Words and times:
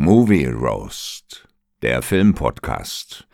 Movie 0.00 0.46
Roast, 0.46 1.48
der 1.82 2.02
Filmpodcast 2.02 3.26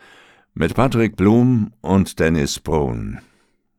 mit 0.55 0.73
Patrick 0.73 1.15
Blum 1.15 1.71
und 1.81 2.19
Dennis 2.19 2.59
Brun. 2.59 3.19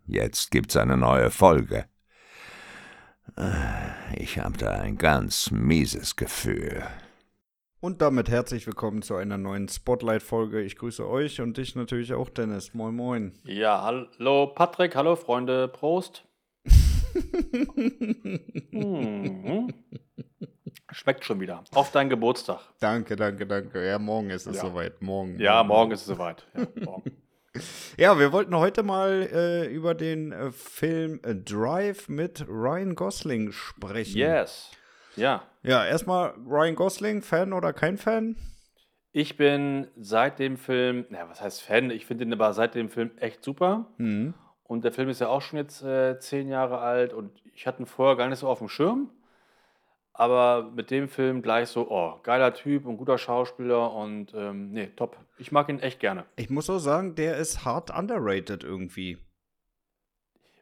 Jetzt 0.06 0.52
gibt's 0.52 0.76
eine 0.76 0.96
neue 0.96 1.32
Folge. 1.32 1.86
Äh, 3.36 4.22
ich 4.22 4.38
habe 4.38 4.56
da 4.56 4.70
ein 4.70 4.98
ganz 4.98 5.50
mieses 5.50 6.14
Gefühl. 6.14 6.84
Und 7.80 8.02
damit 8.02 8.28
herzlich 8.28 8.68
willkommen 8.68 9.02
zu 9.02 9.16
einer 9.16 9.36
neuen 9.36 9.68
Spotlight-Folge. 9.68 10.62
Ich 10.62 10.76
grüße 10.76 11.08
euch 11.08 11.40
und 11.40 11.56
dich 11.56 11.74
natürlich 11.74 12.14
auch, 12.14 12.30
Dennis. 12.30 12.72
Moin, 12.72 12.94
moin. 12.94 13.32
Ja, 13.42 13.82
hallo 13.82 14.52
Patrick, 14.54 14.94
hallo 14.94 15.16
Freunde, 15.16 15.66
Prost. 15.66 16.24
mhm. 18.70 19.74
Schmeckt 20.92 21.24
schon 21.24 21.40
wieder. 21.40 21.64
Auf 21.74 21.90
deinen 21.90 22.10
Geburtstag. 22.10 22.60
Danke, 22.78 23.16
danke, 23.16 23.46
danke. 23.46 23.84
Ja, 23.84 23.98
morgen 23.98 24.30
ist 24.30 24.46
es 24.46 24.56
ja. 24.56 24.62
soweit. 24.62 25.02
Morgen. 25.02 25.38
Ja, 25.40 25.64
morgen 25.64 25.90
ist 25.90 26.02
es 26.02 26.06
soweit. 26.06 26.46
Ja, 26.54 27.02
ja 27.96 28.18
wir 28.18 28.32
wollten 28.32 28.56
heute 28.56 28.84
mal 28.84 29.28
äh, 29.32 29.66
über 29.66 29.94
den 29.94 30.30
äh, 30.30 30.52
Film 30.52 31.20
äh, 31.24 31.34
Drive 31.34 32.08
mit 32.08 32.46
Ryan 32.48 32.94
Gosling 32.94 33.50
sprechen. 33.50 34.18
Yes. 34.18 34.70
Ja. 35.16 35.42
Ja, 35.64 35.84
erstmal 35.84 36.34
Ryan 36.46 36.76
Gosling, 36.76 37.22
Fan 37.22 37.52
oder 37.52 37.72
kein 37.72 37.96
Fan? 37.96 38.36
Ich 39.10 39.36
bin 39.36 39.88
seit 39.96 40.38
dem 40.38 40.56
Film, 40.56 41.06
naja, 41.08 41.28
was 41.28 41.40
heißt 41.40 41.62
Fan? 41.62 41.90
Ich 41.90 42.06
finde 42.06 42.24
ihn 42.24 42.32
aber 42.32 42.52
seit 42.52 42.76
dem 42.76 42.90
Film 42.90 43.10
echt 43.16 43.42
super. 43.42 43.92
Mhm. 43.96 44.34
Und 44.62 44.84
der 44.84 44.92
Film 44.92 45.08
ist 45.08 45.20
ja 45.20 45.28
auch 45.28 45.42
schon 45.42 45.58
jetzt 45.58 45.82
äh, 45.82 46.18
zehn 46.20 46.48
Jahre 46.48 46.78
alt 46.78 47.12
und 47.12 47.32
ich 47.54 47.66
hatte 47.66 47.82
ihn 47.82 47.86
vorher 47.86 48.16
gar 48.16 48.28
nicht 48.28 48.38
so 48.38 48.48
auf 48.48 48.58
dem 48.58 48.68
Schirm 48.68 49.10
aber 50.18 50.70
mit 50.74 50.90
dem 50.90 51.08
Film 51.08 51.42
gleich 51.42 51.68
so, 51.68 51.90
oh, 51.90 52.18
geiler 52.22 52.54
Typ 52.54 52.86
und 52.86 52.96
guter 52.96 53.18
Schauspieler 53.18 53.92
und 53.92 54.32
ähm, 54.34 54.70
nee, 54.70 54.86
top. 54.96 55.18
Ich 55.38 55.52
mag 55.52 55.68
ihn 55.68 55.78
echt 55.78 56.00
gerne. 56.00 56.24
Ich 56.36 56.48
muss 56.48 56.70
auch 56.70 56.78
sagen, 56.78 57.14
der 57.14 57.36
ist 57.36 57.64
hart 57.64 57.90
underrated 57.90 58.64
irgendwie. 58.64 59.18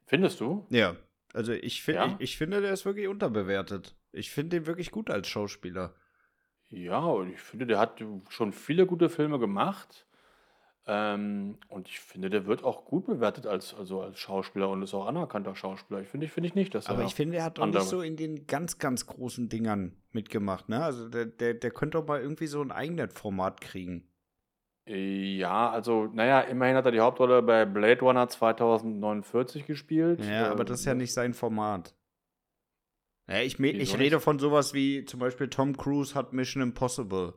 Findest 0.07 0.41
du? 0.41 0.67
Ja. 0.71 0.97
Also 1.33 1.53
ich, 1.53 1.83
find, 1.83 1.97
ja? 1.97 2.07
ich, 2.07 2.15
ich 2.21 2.37
finde, 2.37 2.61
der 2.61 2.73
ist 2.73 2.85
wirklich 2.85 3.09
unterbewertet. 3.09 3.97
Ich 4.13 4.31
finde 4.31 4.57
ihn 4.57 4.67
wirklich 4.67 4.91
gut 4.91 5.11
als 5.11 5.29
Schauspieler. 5.29 5.95
Ja, 6.69 6.99
und 6.99 7.33
ich 7.33 7.41
finde, 7.41 7.67
der 7.67 7.79
hat 7.79 8.03
schon 8.29 8.53
viele 8.53 8.87
gute 8.87 9.09
Filme 9.09 9.39
gemacht. 9.39 10.07
Ähm, 10.87 11.57
und 11.69 11.89
ich 11.89 11.99
finde, 12.01 12.29
der 12.29 12.45
wird 12.45 12.63
auch 12.63 12.85
gut 12.85 13.07
bewertet 13.07 13.47
als, 13.47 13.73
also 13.73 14.03
als 14.03 14.19
Schauspieler 14.19 14.69
und 14.69 14.83
ist 14.83 14.93
auch 14.93 15.07
anerkannter 15.07 15.57
Schauspieler. 15.57 16.03
Ich 16.03 16.09
finde, 16.09 16.27
ich 16.27 16.33
finde 16.33 16.49
ich 16.49 16.55
nicht, 16.55 16.75
dass 16.75 16.89
Aber 16.89 17.05
ich 17.05 17.15
finde, 17.15 17.39
er 17.39 17.45
hat 17.45 17.59
doch 17.59 17.67
nicht 17.67 17.81
so 17.81 18.03
in 18.03 18.17
den 18.17 18.47
ganz, 18.47 18.79
ganz 18.79 19.07
großen 19.07 19.49
Dingern 19.49 19.97
mitgemacht, 20.13 20.69
ne? 20.69 20.85
Also 20.85 21.09
der, 21.09 21.25
der, 21.25 21.55
der 21.55 21.71
könnte 21.71 21.99
doch 21.99 22.07
mal 22.07 22.21
irgendwie 22.21 22.47
so 22.47 22.61
ein 22.61 22.71
eigenes 22.71 23.15
Format 23.15 23.63
kriegen. 23.63 24.07
Ja, 24.87 25.71
also, 25.71 26.11
naja, 26.13 26.43
immerhin 26.43 26.77
hat 26.77 26.85
er 26.85 26.93
die 26.93 27.01
Hauptrolle 27.01 27.41
bei 27.41 27.65
Blade 27.65 28.01
Runner 28.01 28.29
2049 28.29 29.67
gespielt. 29.67 30.23
Ja, 30.23 30.51
aber 30.51 30.65
das 30.67 30.81
ist 30.81 30.85
ja 30.85 30.93
ähm, 30.93 30.99
nicht 30.99 31.15
sein 31.15 31.33
Format. 31.33 31.95
Ja, 33.27 33.41
ich, 33.41 33.59
ich 33.59 33.99
rede 33.99 34.21
von 34.21 34.39
sowas 34.39 34.75
wie 34.75 35.07
zum 35.07 35.21
Beispiel 35.21 35.49
Tom 35.49 35.75
Cruise 35.79 36.15
hat 36.15 36.35
Mission 36.35 36.63
Impossible. 36.63 37.33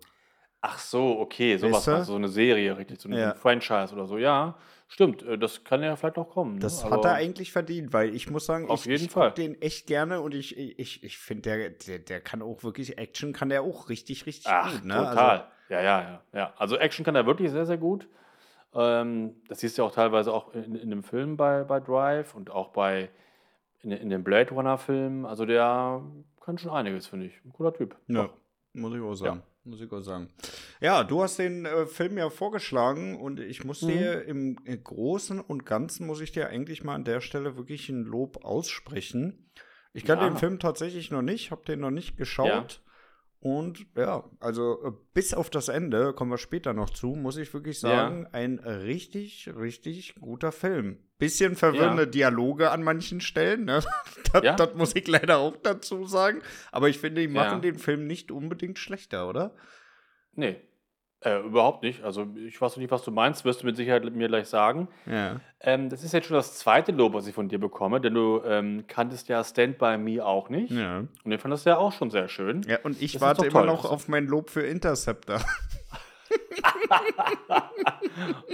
Ach 0.61 0.80
so, 0.80 1.19
okay, 1.19 1.58
sowas, 1.58 1.88
weißt 1.88 2.02
du? 2.02 2.03
so 2.03 2.16
eine 2.16 2.30
Serie, 2.30 2.77
richtig, 2.77 3.00
so 3.00 3.09
eine 3.09 3.19
ja. 3.19 3.33
Franchise 3.36 3.94
oder 3.94 4.08
so. 4.08 4.17
Ja, 4.17 4.55
stimmt, 4.88 5.22
äh, 5.23 5.38
das 5.38 5.64
kann 5.64 5.83
ja 5.83 5.95
vielleicht 5.95 6.17
noch 6.17 6.30
kommen. 6.30 6.55
Ne? 6.55 6.59
Das 6.59 6.83
hat 6.83 7.05
er 7.05 7.14
eigentlich 7.14 7.52
verdient, 7.52 7.94
weil 7.94 8.16
ich 8.16 8.30
muss 8.30 8.47
sagen, 8.47 8.67
auf 8.67 8.86
ich, 8.88 9.03
ich 9.03 9.11
Fall. 9.11 9.31
den 9.31 9.61
echt 9.61 9.86
gerne 9.86 10.19
und 10.19 10.33
ich, 10.33 10.58
ich, 10.58 11.03
ich 11.03 11.17
finde, 11.19 11.41
der, 11.44 11.69
der, 11.69 11.99
der 11.99 12.22
kann 12.22 12.41
auch 12.41 12.64
wirklich, 12.64 12.97
Action 12.97 13.33
kann 13.33 13.49
der 13.49 13.61
auch 13.61 13.89
richtig, 13.89 14.25
richtig 14.25 14.52
Ach, 14.52 14.72
gut. 14.72 14.86
Ne? 14.86 14.95
Total. 14.95 15.30
Also, 15.30 15.44
ja, 15.69 15.81
ja, 15.81 16.02
ja, 16.02 16.22
ja. 16.33 16.53
Also 16.58 16.77
Action 16.77 17.05
kann 17.05 17.16
er 17.16 17.27
wirklich 17.27 17.52
sehr, 17.52 17.66
sehr 17.67 17.77
gut. 17.77 18.08
Ähm, 18.73 19.36
das 19.49 19.59
siehst 19.59 19.77
du 19.77 19.83
ja 19.83 19.88
auch 19.88 19.94
teilweise 19.94 20.33
auch 20.33 20.53
in, 20.53 20.75
in 20.75 20.89
dem 20.89 21.03
Film 21.03 21.38
bei, 21.38 21.64
bei 21.66 21.80
Drive 21.80 22.33
und 22.33 22.49
auch 22.49 22.70
bei 22.70 23.09
in, 23.83 23.92
in 23.92 24.09
den 24.09 24.23
Blade 24.23 24.49
Runner-Filmen. 24.55 25.26
Also 25.26 25.45
der 25.45 26.02
kann 26.42 26.58
schon 26.58 26.71
einiges, 26.71 27.05
finde 27.05 27.27
ich. 27.27 27.45
Ein 27.45 27.53
cooler 27.53 27.73
Typ. 27.73 27.95
Ja, 28.08 28.23
Doch. 28.23 28.33
muss 28.73 28.95
ich 28.95 29.02
auch 29.02 29.14
sagen. 29.14 29.43
Ja 29.45 29.57
muss 29.67 29.82
ich 29.82 29.92
auch 29.92 30.02
sagen. 30.02 30.30
Ja, 30.82 31.04
du 31.04 31.22
hast 31.22 31.39
den 31.39 31.66
äh, 31.66 31.86
Film 31.86 32.17
ja 32.17 32.30
vorgeschlagen 32.30 33.20
und 33.20 33.39
ich 33.39 33.64
muss 33.64 33.82
mhm. 33.82 33.88
dir 33.88 34.26
im 34.26 34.58
äh, 34.66 34.78
Großen 34.78 35.39
und 35.39 35.66
Ganzen, 35.66 36.08
muss 36.08 36.22
ich 36.22 36.32
dir 36.32 36.50
eigentlich 36.50 36.83
mal 36.83 36.95
an 36.95 37.04
der 37.04 37.22
Stelle 37.22 37.58
wirklich 37.58 37.89
ein 37.89 38.04
Lob 38.04 38.44
aussprechen. 38.44 39.50
Ich 39.94 40.06
kann 40.06 40.20
ja. 40.20 40.30
den 40.30 40.38
Film 40.38 40.60
tatsächlich 40.60 41.11
noch 41.11 41.22
nicht, 41.22 41.52
habe 41.52 41.66
den 41.66 41.80
noch 41.80 41.92
nicht 41.92 42.17
geschaut. 42.17 42.48
Ja. 42.48 42.86
Und 43.47 43.85
ja, 43.95 44.25
also 44.41 44.83
äh, 44.83 44.91
bis 45.13 45.33
auf 45.33 45.49
das 45.49 45.69
Ende, 45.69 46.11
kommen 46.11 46.31
wir 46.31 46.37
später 46.37 46.73
noch 46.73 46.89
zu, 46.89 47.15
muss 47.15 47.37
ich 47.37 47.53
wirklich 47.53 47.80
sagen, 47.80 48.23
ja. 48.23 48.30
ein 48.33 48.59
richtig, 48.59 49.49
richtig 49.58 50.15
guter 50.15 50.52
Film. 50.52 50.97
Bisschen 51.17 51.55
verwirrende 51.55 52.03
ja. 52.03 52.09
Dialoge 52.09 52.71
an 52.71 52.83
manchen 52.83 53.21
Stellen, 53.21 53.63
ne? 53.63 53.80
das, 54.33 54.43
ja. 54.43 54.53
das, 54.58 54.75
muss 54.75 54.97
ich 54.97 55.08
leider 55.08 55.37
auch 55.37 55.55
dazu 55.55 56.05
sagen. 56.05 56.41
Aber 56.73 56.89
ich 56.89 56.99
finde, 56.99 57.21
die 57.21 57.30
machen 57.30 57.61
den 57.61 57.80
Film 57.80 58.05
nicht 58.05 58.31
unbedingt 58.31 58.80
schlechter, 58.80 59.30
oder? 59.30 59.55
Nee, 60.33 60.58
äh, 61.22 61.39
überhaupt 61.39 61.83
nicht. 61.83 62.04
Also 62.04 62.28
ich 62.48 62.60
weiß 62.61 62.78
nicht, 62.78 62.92
was 62.92 63.04
du 63.04 63.11
meinst, 63.11 63.44
wirst 63.44 63.64
du 63.64 63.66
mit 63.66 63.76
Sicherheit 63.76 64.04
mir 64.14 64.28
gleich 64.28 64.48
sagen. 64.48 64.88
Ja. 65.05 65.39
Ähm, 65.61 65.89
das 65.89 66.04
ist 66.04 66.14
jetzt 66.14 66.28
schon 66.28 66.36
das 66.36 66.55
zweite 66.55 66.92
Lob, 66.92 67.14
was 67.14 67.28
ich 67.28 67.33
von 67.33 67.50
dir 67.50 67.60
bekomme, 67.60 68.00
denn 68.00 68.14
du 68.14 68.42
ähm, 68.45 68.86
kanntest 68.88 69.27
ja 69.27 69.44
Stand 69.44 69.80
By 69.80 69.98
Me 69.98 70.23
auch 70.23 70.50
nicht. 70.50 70.72
Ja. 70.72 71.00
Und 71.00 71.32
den 71.32 71.39
fandest 71.39 71.66
du 71.66 71.72
ja 71.72 71.77
auch 71.77 71.92
schon 71.92 72.11
sehr 72.11 72.27
schön. 72.27 72.61
Ja, 72.67 72.80
und 72.83 73.02
ich 73.02 73.14
das 73.14 73.22
warte 73.22 73.48
immer 73.48 73.66
noch 73.66 73.86
auf 73.86 74.08
mein 74.08 74.27
Lob 74.27 74.50
für 74.50 74.61
Interceptor. 74.61 75.42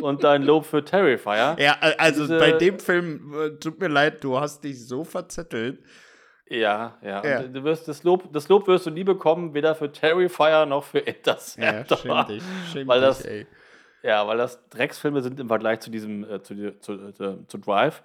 und 0.01 0.23
dein 0.23 0.43
Lob 0.43 0.65
für 0.65 0.85
Terrifier. 0.85 1.57
Ja, 1.59 1.77
also 1.97 2.21
Diese, 2.21 2.39
bei 2.39 2.53
dem 2.53 2.79
Film, 2.79 3.33
äh, 3.33 3.59
tut 3.59 3.79
mir 3.79 3.89
leid, 3.89 4.23
du 4.23 4.39
hast 4.39 4.63
dich 4.63 4.87
so 4.87 5.03
verzettelt. 5.03 5.79
Ja, 6.53 6.97
ja. 7.01 7.25
ja. 7.25 7.43
du 7.43 7.63
wirst 7.63 7.87
das 7.87 8.03
Lob, 8.03 8.31
das 8.31 8.47
Lob 8.47 8.67
wirst 8.67 8.85
du 8.85 8.91
nie 8.91 9.03
bekommen, 9.03 9.53
weder 9.53 9.73
für 9.73 9.91
Terrifier 9.91 10.65
noch 10.67 10.83
für 10.83 10.99
Interceptor. 10.99 11.97
Ja, 12.05 12.23
schäm 12.23 12.27
dich, 12.27 12.43
schäm 12.71 12.87
weil 12.87 13.01
das, 13.01 13.19
dich, 13.19 13.31
ey. 13.31 13.47
Ja, 14.03 14.27
weil 14.27 14.37
das 14.37 14.69
Drecksfilme 14.69 15.21
sind 15.21 15.39
im 15.39 15.47
Vergleich 15.47 15.79
zu 15.79 15.89
diesem, 15.89 16.23
äh, 16.29 16.43
zu, 16.43 16.77
zu, 16.79 17.11
zu, 17.11 17.45
zu, 17.47 17.57
Drive. 17.57 18.03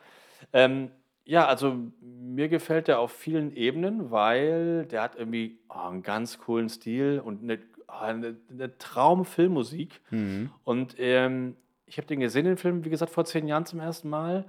Ähm, 0.53 0.91
ja, 1.25 1.47
also 1.47 1.77
mir 2.01 2.49
gefällt 2.49 2.89
der 2.89 3.01
auf 3.01 3.13
vielen 3.13 3.55
Ebenen, 3.55 4.11
weil 4.11 4.87
der 4.87 5.03
hat 5.03 5.17
irgendwie 5.17 5.59
oh, 5.69 5.89
einen 5.89 6.03
ganz 6.03 6.39
coolen 6.39 6.71
Stil 6.71 7.21
und 7.23 7.43
eine, 7.43 7.59
oh, 7.89 8.01
eine, 8.01 8.37
eine 8.51 8.79
Traumfilmmusik. 8.79 10.01
Mhm. 10.11 10.51
Und 10.65 10.95
ähm, 10.99 11.57
ich 11.85 11.99
habe 11.99 12.07
den 12.07 12.21
gesehen, 12.21 12.47
den 12.47 12.57
Film, 12.57 12.85
wie 12.85 12.91
gesagt, 12.91 13.13
vor 13.13 13.27
zehn 13.27 13.47
Jahren 13.47 13.67
zum 13.67 13.81
ersten 13.81 14.09
Mal. 14.09 14.47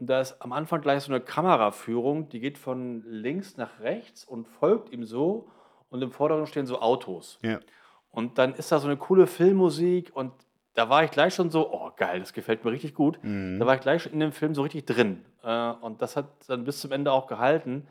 Und 0.00 0.08
da 0.08 0.22
ist 0.22 0.40
am 0.40 0.52
Anfang 0.52 0.80
gleich 0.80 1.02
so 1.02 1.12
eine 1.12 1.20
Kameraführung, 1.20 2.30
die 2.30 2.40
geht 2.40 2.56
von 2.56 3.04
links 3.06 3.58
nach 3.58 3.80
rechts 3.80 4.24
und 4.24 4.48
folgt 4.48 4.92
ihm 4.92 5.04
so. 5.04 5.48
Und 5.90 6.00
im 6.00 6.10
Vordergrund 6.10 6.48
stehen 6.48 6.66
so 6.66 6.80
Autos. 6.80 7.38
Ja. 7.42 7.60
Und 8.10 8.38
dann 8.38 8.54
ist 8.54 8.72
da 8.72 8.78
so 8.78 8.88
eine 8.88 8.96
coole 8.96 9.26
Filmmusik 9.26 10.10
und 10.14 10.32
da 10.74 10.88
war 10.88 11.04
ich 11.04 11.10
gleich 11.10 11.34
schon 11.34 11.50
so, 11.50 11.70
oh 11.72 11.90
geil, 11.96 12.20
das 12.20 12.32
gefällt 12.32 12.64
mir 12.64 12.70
richtig 12.70 12.94
gut. 12.94 13.18
Mhm. 13.22 13.58
Da 13.58 13.66
war 13.66 13.74
ich 13.74 13.80
gleich 13.80 14.02
schon 14.02 14.12
in 14.12 14.20
dem 14.20 14.32
Film 14.32 14.54
so 14.54 14.62
richtig 14.62 14.86
drin. 14.86 15.24
Äh, 15.42 15.70
und 15.72 16.00
das 16.00 16.16
hat 16.16 16.26
dann 16.48 16.64
bis 16.64 16.80
zum 16.80 16.92
Ende 16.92 17.12
auch 17.12 17.26
gehalten. 17.26 17.86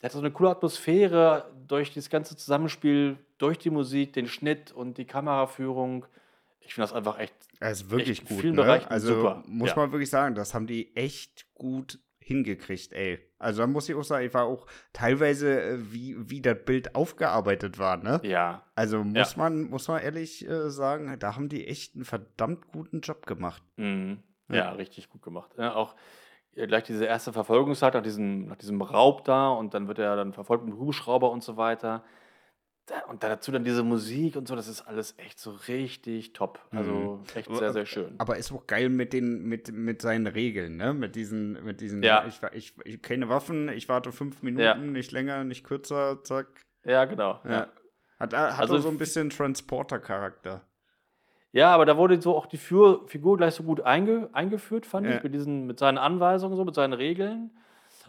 Der 0.00 0.08
hat 0.08 0.12
so 0.12 0.18
eine 0.18 0.30
coole 0.30 0.50
Atmosphäre 0.50 1.50
durch 1.66 1.92
das 1.92 2.08
ganze 2.08 2.36
Zusammenspiel, 2.36 3.18
durch 3.36 3.58
die 3.58 3.70
Musik, 3.70 4.14
den 4.14 4.28
Schnitt 4.28 4.72
und 4.72 4.96
die 4.96 5.04
Kameraführung. 5.04 6.06
Ich 6.60 6.74
finde 6.74 6.88
das 6.88 6.92
einfach 6.92 7.18
echt. 7.18 7.34
Also 7.58 7.90
wirklich 7.90 8.24
gut. 8.24 8.44
Ne? 8.44 8.88
Also 8.88 9.16
super. 9.16 9.42
muss 9.46 9.70
ja. 9.70 9.76
man 9.76 9.92
wirklich 9.92 10.10
sagen, 10.10 10.34
das 10.34 10.54
haben 10.54 10.66
die 10.66 10.94
echt 10.94 11.46
gut 11.54 11.98
hingekriegt, 12.18 12.92
ey. 12.92 13.18
Also 13.38 13.62
da 13.62 13.66
muss 13.66 13.88
ich 13.88 13.96
auch 13.96 14.04
sagen, 14.04 14.24
ich 14.24 14.34
war 14.34 14.44
auch 14.44 14.66
teilweise, 14.92 15.60
äh, 15.60 15.92
wie, 15.92 16.16
wie 16.30 16.40
das 16.40 16.56
Bild 16.64 16.94
aufgearbeitet 16.94 17.78
war, 17.78 17.96
ne? 17.96 18.20
Ja. 18.22 18.62
Also 18.76 19.02
muss 19.02 19.32
ja. 19.32 19.38
man, 19.38 19.62
muss 19.64 19.88
man 19.88 20.00
ehrlich 20.00 20.46
äh, 20.48 20.70
sagen, 20.70 21.16
da 21.18 21.34
haben 21.34 21.48
die 21.48 21.66
echt 21.66 21.96
einen 21.96 22.04
verdammt 22.04 22.68
guten 22.68 23.00
Job 23.00 23.26
gemacht. 23.26 23.62
Mhm. 23.76 24.22
Ja, 24.48 24.56
ja, 24.56 24.70
richtig 24.72 25.08
gut 25.08 25.22
gemacht. 25.22 25.50
Ja, 25.58 25.74
auch 25.74 25.96
gleich 26.52 26.84
diese 26.84 27.04
erste 27.04 27.32
Verfolgungszeit 27.32 27.94
nach 27.94 28.02
diesem, 28.02 28.46
nach 28.46 28.56
diesem 28.56 28.82
Raub 28.82 29.24
da 29.24 29.48
und 29.48 29.74
dann 29.74 29.88
wird 29.88 29.98
er 29.98 30.16
dann 30.16 30.32
verfolgt 30.32 30.64
mit 30.64 30.74
Hubschrauber 30.74 31.30
und 31.30 31.42
so 31.42 31.56
weiter 31.56 32.04
und 33.08 33.22
dazu 33.22 33.52
dann 33.52 33.64
diese 33.64 33.82
Musik 33.82 34.36
und 34.36 34.48
so, 34.48 34.56
das 34.56 34.68
ist 34.68 34.82
alles 34.82 35.14
echt 35.18 35.38
so 35.38 35.52
richtig 35.68 36.32
top. 36.32 36.60
Also 36.70 36.92
mhm. 36.92 37.24
echt 37.34 37.54
sehr, 37.54 37.72
sehr 37.72 37.86
schön. 37.86 38.14
Aber 38.18 38.36
ist 38.36 38.52
auch 38.52 38.66
geil 38.66 38.88
mit 38.88 39.12
den, 39.12 39.44
mit, 39.44 39.72
mit 39.72 40.02
seinen 40.02 40.26
Regeln, 40.26 40.76
ne? 40.76 40.94
Mit 40.94 41.16
diesen, 41.16 41.62
mit 41.64 41.80
diesen, 41.80 42.02
ja. 42.02 42.24
ich, 42.26 42.40
ich, 42.52 42.74
ich 42.84 43.02
keine 43.02 43.28
Waffen, 43.28 43.68
ich 43.68 43.88
warte 43.88 44.12
fünf 44.12 44.42
Minuten, 44.42 44.62
ja. 44.62 44.74
nicht 44.74 45.12
länger, 45.12 45.44
nicht 45.44 45.64
kürzer, 45.64 46.22
zack. 46.22 46.46
Ja, 46.84 47.04
genau. 47.04 47.40
Ja. 47.44 47.68
Hat, 48.18 48.34
hat 48.34 48.60
also, 48.60 48.78
so 48.78 48.88
ein 48.88 48.98
bisschen 48.98 49.30
Transporter-Charakter. 49.30 50.62
Ja, 51.52 51.74
aber 51.74 51.84
da 51.84 51.96
wurde 51.96 52.20
so 52.20 52.36
auch 52.36 52.46
die 52.46 52.58
Figur, 52.58 53.08
Figur 53.08 53.36
gleich 53.36 53.54
so 53.54 53.64
gut 53.64 53.80
einge, 53.80 54.28
eingeführt, 54.32 54.86
fand 54.86 55.06
ich, 55.06 55.22
mit, 55.22 55.34
diesen, 55.34 55.66
mit 55.66 55.78
seinen 55.78 55.98
Anweisungen, 55.98 56.56
so, 56.56 56.64
mit 56.64 56.74
seinen 56.74 56.92
Regeln. 56.92 57.50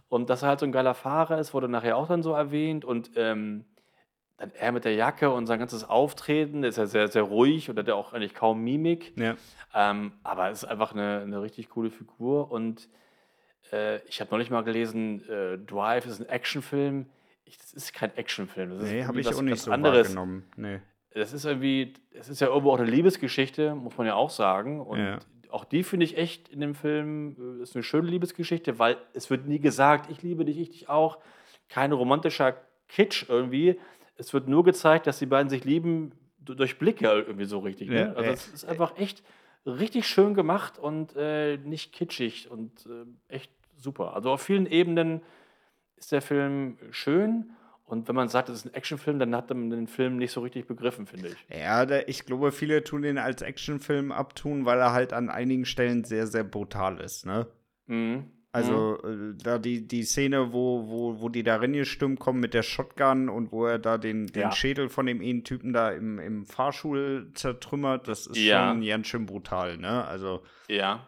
Und 0.10 0.30
dass 0.30 0.44
er 0.44 0.50
halt 0.50 0.60
so 0.60 0.66
ein 0.66 0.72
geiler 0.72 0.94
Fahrer 0.94 1.40
ist, 1.40 1.54
wurde 1.54 1.70
nachher 1.70 1.98
auch 1.98 2.08
dann 2.08 2.22
so 2.22 2.34
erwähnt. 2.34 2.86
Und 2.86 3.12
ähm, 3.16 3.66
dann 4.42 4.52
er 4.56 4.72
mit 4.72 4.86
der 4.86 4.96
Jacke 4.96 5.30
und 5.30 5.46
sein 5.46 5.60
ganzes 5.60 5.88
Auftreten, 5.88 6.64
ist 6.64 6.78
ja 6.78 6.88
sehr, 6.88 7.08
sehr 7.08 7.22
ruhig 7.22 7.70
und 7.70 7.78
hat 7.78 7.88
ja 7.88 7.94
auch 7.94 8.12
eigentlich 8.14 8.34
kaum 8.34 8.64
Mimik. 8.64 9.14
Ja. 9.16 9.36
Ähm, 9.76 10.14
aber 10.24 10.50
es 10.50 10.64
ist 10.64 10.70
einfach 10.70 10.94
eine, 10.94 11.20
eine 11.20 11.42
richtig 11.44 11.70
coole 11.70 11.92
Figur 11.92 12.52
und 12.52 12.90
äh, 13.72 13.98
ich 14.08 14.20
habe 14.20 14.32
neulich 14.32 14.50
mal 14.50 14.64
gelesen, 14.64 15.28
äh, 15.30 15.60
Drive 15.60 16.08
ist 16.08 16.20
ein 16.20 16.28
Actionfilm. 16.28 17.06
Ich, 17.46 17.60
das 17.60 17.72
ist 17.74 17.94
kein 17.94 18.18
Actionfilm. 18.18 18.72
Das 18.72 18.90
nee, 18.90 19.06
habe 19.06 19.22
ich 19.22 19.28
auch 19.28 19.42
nicht 19.44 19.62
so 19.62 19.72
anderes. 19.72 20.08
wahrgenommen. 20.08 20.44
Nee. 20.56 20.80
Das 21.14 21.34
ist 21.34 21.46
irgendwie, 21.46 21.94
es 22.12 22.28
ist 22.28 22.42
ja 22.42 22.48
irgendwo 22.48 22.72
auch 22.72 22.80
eine 22.80 22.90
Liebesgeschichte, 22.90 23.76
muss 23.76 23.96
man 23.98 24.08
ja 24.08 24.16
auch 24.16 24.32
sagen. 24.32 24.82
Und 24.82 25.00
ja. 25.00 25.20
auch 25.52 25.66
die 25.66 25.84
finde 25.84 26.06
ich 26.06 26.18
echt 26.18 26.50
in 26.50 26.62
dem 26.62 26.74
Film, 26.74 27.60
äh, 27.60 27.62
ist 27.62 27.76
eine 27.76 27.84
schöne 27.84 28.08
Liebesgeschichte, 28.08 28.80
weil 28.80 28.98
es 29.14 29.30
wird 29.30 29.46
nie 29.46 29.60
gesagt, 29.60 30.10
ich 30.10 30.24
liebe 30.24 30.46
dich, 30.46 30.58
ich 30.58 30.72
dich 30.72 30.90
auch. 30.90 31.20
Kein 31.70 31.92
romantischer 31.92 32.56
Kitsch 32.88 33.26
irgendwie, 33.30 33.80
es 34.22 34.34
wird 34.34 34.48
nur 34.48 34.64
gezeigt, 34.64 35.08
dass 35.08 35.20
die 35.20 35.26
beiden 35.26 35.50
sich 35.50 35.66
lieben 35.66 36.12
durch 36.40 36.78
Blicke 36.78 37.08
irgendwie 37.08 37.46
so 37.46 37.60
richtig. 37.60 37.90
Ne? 37.90 38.00
Ja, 38.00 38.14
also 38.14 38.32
es 38.32 38.48
ist 38.48 38.66
einfach 38.66 38.98
echt 38.98 39.24
richtig 39.66 40.08
schön 40.08 40.34
gemacht 40.34 40.80
und 40.80 41.16
äh, 41.16 41.58
nicht 41.58 41.92
kitschig 41.92 42.50
und 42.50 42.86
äh, 42.86 43.34
echt 43.34 43.52
super. 43.78 44.16
Also 44.16 44.32
auf 44.32 44.42
vielen 44.42 44.66
Ebenen 44.68 45.22
ist 45.96 46.12
der 46.12 46.22
Film 46.22 46.78
schön. 46.92 47.52
Und 47.84 48.08
wenn 48.08 48.16
man 48.16 48.30
sagt, 48.30 48.48
es 48.48 48.60
ist 48.60 48.66
ein 48.66 48.74
Actionfilm, 48.74 49.20
dann 49.20 49.36
hat 49.36 49.50
man 49.50 49.70
den 49.70 49.88
Film 49.88 50.16
nicht 50.18 50.32
so 50.32 50.42
richtig 50.42 50.66
begriffen, 50.66 51.06
finde 51.06 51.30
ich. 51.30 51.58
Ja, 51.60 51.84
ich 52.08 52.26
glaube, 52.26 52.54
viele 52.54 52.84
tun 52.84 53.04
ihn 53.04 53.18
als 53.18 53.42
Actionfilm 53.42 54.14
abtun, 54.14 54.66
weil 54.66 54.80
er 54.80 54.94
halt 54.94 55.12
an 55.12 55.30
einigen 55.30 55.66
Stellen 55.66 56.06
sehr, 56.06 56.26
sehr 56.26 56.46
brutal 56.46 57.02
ist, 57.02 57.26
ne? 57.26 57.48
Mhm. 57.88 58.32
Also 58.54 59.00
mhm. 59.04 59.32
äh, 59.32 59.44
da 59.44 59.58
die, 59.58 59.88
die 59.88 60.04
Szene, 60.04 60.52
wo, 60.52 60.88
wo, 60.88 61.22
wo 61.22 61.30
die 61.30 61.44
da 61.44 61.56
reingestürmt 61.56 62.20
kommen 62.20 62.42
mit 62.42 62.54
der 62.54 62.64
Shotgun 62.64 63.30
und 63.30 63.52
wo 63.52 63.66
er 63.66 63.80
da 63.80 63.98
den, 63.98 64.28
den 64.28 64.42
ja. 64.42 64.52
Schädel 64.52 64.90
von 64.90 65.06
dem 65.06 65.22
einen 65.22 65.44
Typen 65.46 65.72
da 65.72 65.92
im, 65.92 66.20
im 66.20 66.46
Fahrstuhl 66.46 67.32
zertrümmert, 67.34 68.08
das 68.08 68.28
ist 68.28 68.38
ja. 68.38 68.70
schon 68.70 68.86
ganz 68.86 69.08
schön 69.08 69.26
brutal, 69.26 69.78
ne? 69.78 70.06
Also. 70.06 70.44
Ja. 70.68 71.08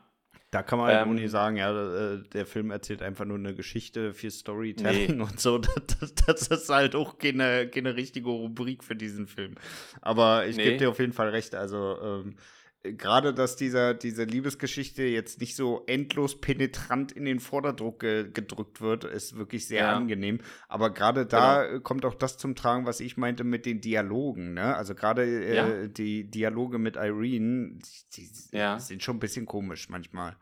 Da 0.52 0.62
kann 0.62 0.78
man 0.78 0.88
halt 0.88 1.08
ähm, 1.08 1.16
nicht 1.16 1.32
sagen, 1.32 1.58
ja, 1.58 1.72
äh, 2.14 2.22
der 2.32 2.46
Film 2.46 2.70
erzählt 2.70 3.02
einfach 3.02 3.26
nur 3.26 3.40
eine 3.40 3.56
Geschichte 3.56 4.14
für 4.14 4.30
Storytelling 4.30 5.18
nee. 5.18 5.24
und 5.24 5.40
so. 5.40 5.58
Das, 6.00 6.14
das, 6.14 6.48
ist 6.48 6.70
halt 6.70 6.96
auch 6.96 7.18
keine, 7.18 7.68
keine 7.68 7.96
richtige 7.96 8.30
Rubrik 8.30 8.84
für 8.84 8.96
diesen 8.96 9.26
Film. 9.26 9.56
Aber 10.02 10.46
ich 10.46 10.56
nee. 10.56 10.64
gebe 10.64 10.78
dir 10.78 10.90
auf 10.92 11.00
jeden 11.00 11.14
Fall 11.14 11.30
recht. 11.30 11.56
Also, 11.56 11.98
ähm, 12.02 12.36
gerade, 12.84 13.34
dass 13.34 13.56
dieser, 13.56 13.94
diese 13.94 14.26
Liebesgeschichte 14.26 15.04
jetzt 15.04 15.40
nicht 15.40 15.56
so 15.56 15.84
endlos 15.88 16.40
penetrant 16.40 17.14
in 17.14 17.26
den 17.26 17.40
Vorderdruck 17.40 18.02
ge 18.02 18.30
gedrückt 18.32 18.82
wird, 18.82 19.06
ist 19.06 19.38
wirklich 19.38 19.68
sehr 19.68 19.84
ja. 19.84 19.96
angenehm. 19.96 20.40
Aber 20.68 20.94
gerade 20.94 21.26
da 21.26 21.66
genau. 21.66 21.80
kommt 21.80 22.06
auch 22.06 22.14
das 22.14 22.38
zum 22.38 22.56
Tragen, 22.56 22.86
was 22.86 23.00
ich 23.00 23.16
meinte 23.16 23.44
mit 23.46 23.66
den 23.66 23.80
Dialogen. 23.80 24.54
Ne? 24.54 24.76
Also 24.76 24.96
gerade 24.96 25.24
äh, 25.24 25.56
ja. 25.56 25.88
die 25.88 26.30
Dialoge 26.30 26.78
mit 26.78 26.98
Irene, 26.98 27.80
die, 28.16 28.28
die 28.28 28.58
ja. 28.58 28.78
sind 28.80 29.02
schon 29.02 29.18
ein 29.18 29.22
bisschen 29.22 29.46
komisch 29.46 29.90
manchmal. 29.90 30.36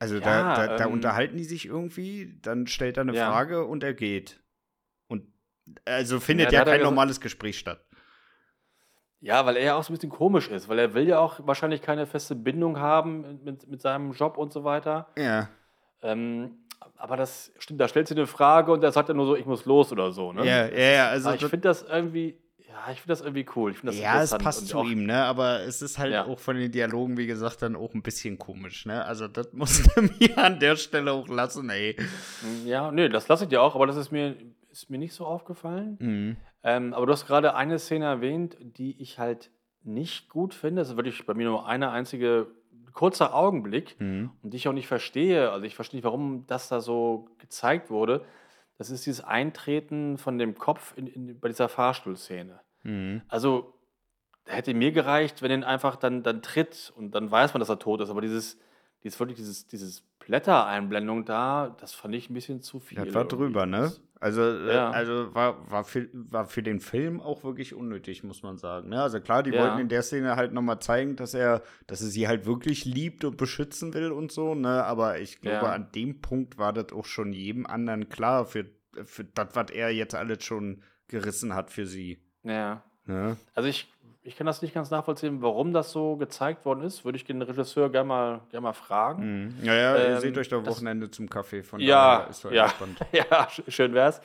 Also 0.00 0.20
da, 0.20 0.54
da, 0.54 0.76
da 0.76 0.86
ähm, 0.86 0.92
unterhalten 0.92 1.36
die 1.36 1.44
sich 1.44 1.66
irgendwie, 1.66 2.38
dann 2.40 2.66
stellt 2.66 2.96
er 2.96 3.02
eine 3.02 3.14
Frage 3.14 3.64
und 3.64 3.82
er 3.82 3.94
geht. 3.94 4.40
Und 5.08 5.26
also 5.84 6.20
findet 6.20 6.52
ja, 6.52 6.64
kein 6.64 6.82
normales 6.82 7.20
Gespräch 7.20 7.58
statt. 7.58 7.87
Ja, 9.20 9.44
weil 9.46 9.56
er 9.56 9.64
ja 9.64 9.74
auch 9.74 9.82
so 9.82 9.92
ein 9.92 9.96
bisschen 9.96 10.10
komisch 10.10 10.48
ist, 10.48 10.68
weil 10.68 10.78
er 10.78 10.94
will 10.94 11.08
ja 11.08 11.18
auch 11.18 11.40
wahrscheinlich 11.44 11.82
keine 11.82 12.06
feste 12.06 12.34
Bindung 12.34 12.78
haben 12.78 13.40
mit, 13.44 13.68
mit 13.68 13.80
seinem 13.80 14.12
Job 14.12 14.38
und 14.38 14.52
so 14.52 14.62
weiter. 14.64 15.08
Ja. 15.16 15.48
Ähm, 16.02 16.58
aber 16.96 17.16
das 17.16 17.52
stimmt, 17.58 17.80
da 17.80 17.88
stellt 17.88 18.08
sie 18.08 18.14
eine 18.14 18.26
Frage 18.26 18.72
und 18.72 18.82
er 18.82 18.92
sagt 18.92 19.08
dann 19.08 19.16
nur 19.16 19.26
so, 19.26 19.36
ich 19.36 19.46
muss 19.46 19.64
los 19.64 19.90
oder 19.92 20.12
so, 20.12 20.32
ne? 20.32 20.44
Ja, 20.46 20.66
ja, 20.66 20.90
ja. 20.92 21.08
Also 21.08 21.28
aber 21.28 21.36
ich 21.36 21.44
finde 21.44 21.68
das 21.68 21.82
irgendwie, 21.82 22.38
ja, 22.68 22.92
ich 22.92 23.00
finde 23.00 23.12
das 23.12 23.20
irgendwie 23.20 23.46
cool. 23.56 23.72
Ich 23.72 23.80
das 23.80 23.98
ja, 23.98 24.22
es 24.22 24.36
passt 24.36 24.68
zu 24.68 24.82
ihm, 24.82 25.06
ne? 25.06 25.24
Aber 25.24 25.60
es 25.60 25.82
ist 25.82 25.98
halt 25.98 26.12
ja. 26.12 26.26
auch 26.26 26.38
von 26.38 26.56
den 26.56 26.70
Dialogen, 26.70 27.16
wie 27.16 27.26
gesagt, 27.26 27.62
dann 27.62 27.74
auch 27.74 27.94
ein 27.94 28.02
bisschen 28.02 28.38
komisch, 28.38 28.86
ne? 28.86 29.04
Also 29.04 29.26
das 29.26 29.52
muss 29.52 29.84
er 29.96 30.02
mir 30.02 30.38
an 30.38 30.60
der 30.60 30.76
Stelle 30.76 31.12
auch 31.12 31.28
lassen, 31.28 31.70
ey. 31.70 31.96
Ja, 32.64 32.92
nee, 32.92 33.08
das 33.08 33.26
lasse 33.26 33.44
ich 33.44 33.50
dir 33.50 33.62
auch, 33.62 33.74
aber 33.74 33.86
das 33.86 33.96
ist 33.96 34.12
mir, 34.12 34.36
ist 34.70 34.90
mir 34.90 34.98
nicht 34.98 35.14
so 35.14 35.24
aufgefallen. 35.26 35.96
Mhm. 35.98 36.36
Ähm, 36.62 36.92
aber 36.94 37.06
du 37.06 37.12
hast 37.12 37.26
gerade 37.26 37.54
eine 37.54 37.78
Szene 37.78 38.06
erwähnt, 38.06 38.56
die 38.60 39.00
ich 39.00 39.18
halt 39.18 39.50
nicht 39.82 40.28
gut 40.28 40.54
finde. 40.54 40.80
Das 40.80 40.90
ist 40.90 40.96
wirklich 40.96 41.24
bei 41.24 41.34
mir 41.34 41.46
nur 41.46 41.66
eine 41.66 41.90
einzige 41.90 42.48
kurzer 42.92 43.34
Augenblick 43.34 43.94
mhm. 44.00 44.32
und 44.42 44.52
die 44.52 44.56
ich 44.56 44.68
auch 44.68 44.72
nicht 44.72 44.88
verstehe. 44.88 45.50
Also 45.50 45.64
ich 45.64 45.76
verstehe 45.76 45.98
nicht, 45.98 46.04
warum 46.04 46.46
das 46.46 46.68
da 46.68 46.80
so 46.80 47.28
gezeigt 47.38 47.90
wurde. 47.90 48.24
Das 48.76 48.90
ist 48.90 49.06
dieses 49.06 49.24
Eintreten 49.24 50.18
von 50.18 50.38
dem 50.38 50.56
Kopf 50.56 50.94
in, 50.96 51.06
in, 51.06 51.40
bei 51.40 51.48
dieser 51.48 51.68
Fahrstuhlszene. 51.68 52.60
Mhm. 52.82 53.22
Also 53.28 53.74
hätte 54.46 54.74
mir 54.74 54.92
gereicht, 54.92 55.42
wenn 55.42 55.62
er 55.62 55.68
einfach 55.68 55.96
dann, 55.96 56.22
dann 56.22 56.42
tritt 56.42 56.92
und 56.96 57.12
dann 57.12 57.30
weiß 57.30 57.54
man, 57.54 57.60
dass 57.60 57.68
er 57.68 57.78
tot 57.78 58.00
ist. 58.00 58.10
Aber 58.10 58.20
dieses, 58.20 58.58
dieses 59.04 59.20
wirklich 59.20 59.36
dieses, 59.36 59.66
dieses 59.66 60.04
Blättereinblendung 60.28 61.24
da, 61.24 61.74
das 61.80 61.94
fand 61.94 62.14
ich 62.14 62.28
ein 62.28 62.34
bisschen 62.34 62.60
zu 62.60 62.80
viel. 62.80 62.98
Das 63.02 63.14
war 63.14 63.24
drüber, 63.24 63.64
ne? 63.64 63.90
Also, 64.20 64.42
äh, 64.42 64.74
ja. 64.74 64.90
also 64.90 65.34
war, 65.34 65.70
war, 65.70 65.84
für, 65.84 66.08
war 66.12 66.44
für 66.44 66.62
den 66.62 66.80
Film 66.80 67.18
auch 67.20 67.44
wirklich 67.44 67.74
unnötig, 67.74 68.24
muss 68.24 68.42
man 68.42 68.58
sagen. 68.58 68.90
Ne? 68.90 69.00
Also 69.00 69.20
klar, 69.20 69.42
die 69.42 69.52
ja. 69.52 69.62
wollten 69.62 69.78
in 69.78 69.88
der 69.88 70.02
Szene 70.02 70.36
halt 70.36 70.52
nochmal 70.52 70.80
zeigen, 70.80 71.16
dass 71.16 71.32
er, 71.32 71.62
dass 71.86 72.02
er 72.02 72.08
sie 72.08 72.28
halt 72.28 72.44
wirklich 72.44 72.84
liebt 72.84 73.24
und 73.24 73.38
beschützen 73.38 73.94
will 73.94 74.12
und 74.12 74.30
so, 74.30 74.54
ne? 74.54 74.84
Aber 74.84 75.18
ich 75.18 75.40
glaube, 75.40 75.66
ja. 75.66 75.72
an 75.72 75.90
dem 75.94 76.20
Punkt 76.20 76.58
war 76.58 76.74
das 76.74 76.92
auch 76.92 77.06
schon 77.06 77.32
jedem 77.32 77.64
anderen 77.64 78.10
klar, 78.10 78.44
für, 78.44 78.66
für 79.04 79.24
das, 79.24 79.48
was 79.54 79.70
er 79.70 79.90
jetzt 79.90 80.14
alles 80.14 80.44
schon 80.44 80.82
gerissen 81.06 81.54
hat 81.54 81.70
für 81.70 81.86
sie. 81.86 82.22
Ja. 82.42 82.82
ja. 83.06 83.36
Also 83.54 83.68
ich 83.70 83.90
ich 84.28 84.36
kann 84.36 84.46
das 84.46 84.60
nicht 84.60 84.74
ganz 84.74 84.90
nachvollziehen, 84.90 85.40
warum 85.40 85.72
das 85.72 85.90
so 85.90 86.16
gezeigt 86.16 86.66
worden 86.66 86.82
ist. 86.82 87.02
Würde 87.02 87.16
ich 87.16 87.24
den 87.24 87.40
Regisseur 87.40 87.88
gerne 87.90 88.08
mal, 88.08 88.40
gern 88.50 88.62
mal 88.62 88.74
fragen. 88.74 89.46
Mhm. 89.46 89.64
Ja, 89.64 89.74
ja, 89.74 89.96
ähm, 89.96 90.10
ihr 90.12 90.20
seht 90.20 90.36
euch 90.36 90.48
da 90.50 90.64
Wochenende 90.66 91.08
das, 91.08 91.16
zum 91.16 91.30
Kaffee 91.30 91.62
von 91.62 91.80
ja, 91.80 92.24
ist 92.24 92.44
ja, 92.44 92.68
spannend. 92.68 92.98
ja, 93.12 93.48
schön 93.68 93.94
wär's. 93.94 94.20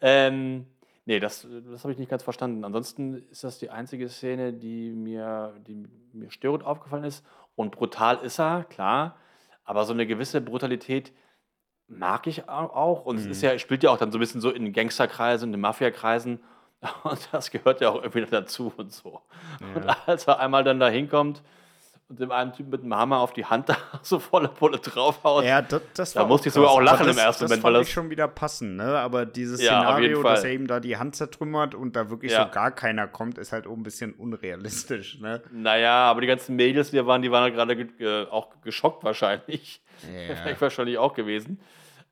Ähm, 0.00 0.66
nee, 1.04 1.20
das, 1.20 1.46
das 1.70 1.84
habe 1.84 1.92
ich 1.92 1.98
nicht 1.98 2.10
ganz 2.10 2.24
verstanden. 2.24 2.64
Ansonsten 2.64 3.14
ist 3.30 3.44
das 3.44 3.60
die 3.60 3.70
einzige 3.70 4.08
Szene, 4.08 4.52
die 4.52 4.90
mir, 4.90 5.54
die 5.68 5.86
mir 6.12 6.32
störend 6.32 6.64
aufgefallen 6.64 7.04
ist. 7.04 7.24
Und 7.54 7.70
brutal 7.70 8.18
ist 8.24 8.40
er, 8.40 8.64
klar. 8.64 9.16
Aber 9.62 9.84
so 9.84 9.92
eine 9.92 10.04
gewisse 10.04 10.40
Brutalität 10.40 11.12
mag 11.86 12.26
ich 12.26 12.48
auch. 12.48 13.06
Und 13.06 13.16
mhm. 13.16 13.22
es 13.22 13.36
ist 13.36 13.42
ja, 13.42 13.56
spielt 13.60 13.84
ja 13.84 13.90
auch 13.90 13.98
dann 13.98 14.10
so 14.10 14.18
ein 14.18 14.20
bisschen 14.20 14.40
so 14.40 14.50
in 14.50 14.72
Gangsterkreisen, 14.72 15.54
in 15.54 15.60
Mafiakreisen. 15.60 16.40
Und 17.04 17.28
das 17.32 17.50
gehört 17.50 17.80
ja 17.80 17.90
auch 17.90 18.02
irgendwie 18.02 18.24
dazu 18.26 18.72
und 18.76 18.92
so. 18.92 19.20
Ja. 19.60 19.66
Und 19.74 19.96
als 20.06 20.26
er 20.26 20.40
einmal 20.40 20.64
dann 20.64 20.80
da 20.80 20.88
hinkommt 20.88 21.42
und 22.08 22.20
dem 22.20 22.30
einen 22.30 22.52
Typ 22.52 22.68
mit 22.68 22.82
dem 22.82 22.94
Hammer 22.94 23.18
auf 23.18 23.32
die 23.32 23.46
Hand 23.46 23.68
da 23.70 23.76
so 24.02 24.18
volle 24.18 24.48
Pulle 24.48 24.78
draufhaut, 24.78 25.44
ja, 25.44 25.62
das, 25.62 25.82
das 25.94 26.12
da 26.12 26.26
musste 26.26 26.48
ich 26.48 26.54
sogar 26.54 26.70
auch 26.70 26.80
lachen 26.80 27.06
das, 27.06 27.16
im 27.16 27.22
ersten 27.22 27.44
das 27.44 27.50
Moment. 27.50 27.64
Das 27.64 27.72
fand 27.72 27.86
ich 27.86 27.92
schon 27.92 28.10
wieder 28.10 28.28
passen, 28.28 28.76
ne? 28.76 28.98
Aber 28.98 29.24
dieses 29.24 29.62
ja, 29.62 29.80
Szenario, 29.80 30.22
dass 30.22 30.44
er 30.44 30.50
eben 30.50 30.66
da 30.66 30.80
die 30.80 30.96
Hand 30.96 31.16
zertrümmert 31.16 31.74
und 31.74 31.96
da 31.96 32.10
wirklich 32.10 32.32
ja. 32.32 32.44
so 32.44 32.50
gar 32.50 32.70
keiner 32.70 33.06
kommt, 33.06 33.38
ist 33.38 33.52
halt 33.52 33.66
auch 33.66 33.72
ein 33.72 33.82
bisschen 33.82 34.12
unrealistisch, 34.12 35.20
ne? 35.20 35.42
Naja, 35.50 36.10
aber 36.10 36.20
die 36.20 36.26
ganzen 36.26 36.56
Mädels, 36.56 36.90
die 36.90 36.96
da 36.96 37.06
waren, 37.06 37.22
die 37.22 37.30
waren 37.30 37.42
halt 37.42 37.54
gerade 37.54 37.76
ge 37.76 38.26
auch 38.30 38.48
geschockt 38.62 39.02
wahrscheinlich. 39.04 39.82
Ja. 40.02 40.36
Vielleicht 40.36 40.60
wahrscheinlich 40.60 40.98
auch 40.98 41.14
gewesen. 41.14 41.58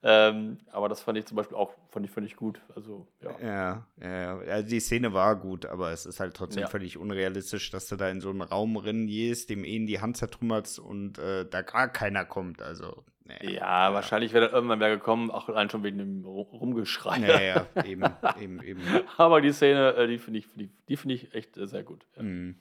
Ähm, 0.04 0.58
aber 0.72 0.88
das 0.88 1.00
fand 1.00 1.16
ich 1.16 1.26
zum 1.26 1.36
Beispiel 1.36 1.56
auch 1.56 1.74
fand 1.88 2.04
ich, 2.04 2.10
fand 2.10 2.26
ich 2.26 2.34
gut. 2.34 2.60
Also, 2.74 3.06
ja. 3.20 3.38
Ja, 3.40 3.86
ja, 4.00 4.38
also 4.38 4.68
die 4.68 4.80
Szene 4.80 5.12
war 5.12 5.36
gut, 5.36 5.66
aber 5.66 5.92
es 5.92 6.06
ist 6.06 6.18
halt 6.18 6.34
trotzdem 6.34 6.62
ja. 6.62 6.68
völlig 6.68 6.98
unrealistisch, 6.98 7.70
dass 7.70 7.86
du 7.88 7.96
da 7.96 8.08
in 8.08 8.20
so 8.20 8.30
einen 8.30 8.42
Raum 8.42 8.76
rennen 8.76 9.06
gehst, 9.06 9.50
dem 9.50 9.64
eh 9.64 9.76
in 9.76 9.86
die 9.86 10.00
Hand 10.00 10.16
zertrümmerst 10.16 10.80
und 10.80 11.18
äh, 11.18 11.46
da 11.48 11.62
gar 11.62 11.88
keiner 11.88 12.24
kommt. 12.24 12.62
Also, 12.62 13.04
ja, 13.28 13.50
ja, 13.50 13.94
wahrscheinlich 13.94 14.32
wäre 14.32 14.48
da 14.48 14.54
irgendwann 14.54 14.80
mehr 14.80 14.90
gekommen, 14.90 15.30
auch 15.30 15.48
allein 15.48 15.70
schon 15.70 15.84
wegen 15.84 15.98
dem 15.98 16.24
Rumgeschrei. 16.24 17.18
Ja, 17.18 17.40
ja, 17.40 17.66
eben, 17.84 18.04
eben, 18.40 18.62
eben. 18.62 18.80
Aber 19.16 19.40
die 19.40 19.52
Szene, 19.52 19.94
äh, 19.94 20.08
die 20.08 20.18
finde 20.18 20.40
ich, 20.40 20.48
die, 20.54 20.70
die 20.88 20.96
finde 20.96 21.14
ich 21.14 21.32
echt 21.34 21.56
äh, 21.56 21.66
sehr 21.68 21.84
gut. 21.84 22.06
Ja. 22.16 22.22
Mhm. 22.22 22.56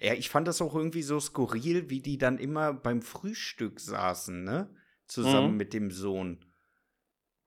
Ja, 0.00 0.12
ich 0.12 0.28
fand 0.28 0.46
das 0.46 0.60
auch 0.60 0.74
irgendwie 0.74 1.00
so 1.00 1.18
skurril, 1.18 1.88
wie 1.88 2.00
die 2.00 2.18
dann 2.18 2.36
immer 2.36 2.74
beim 2.74 3.00
Frühstück 3.00 3.80
saßen, 3.80 4.44
ne? 4.44 4.68
Zusammen 5.06 5.52
mhm. 5.52 5.56
mit 5.56 5.72
dem 5.72 5.90
Sohn. 5.90 6.44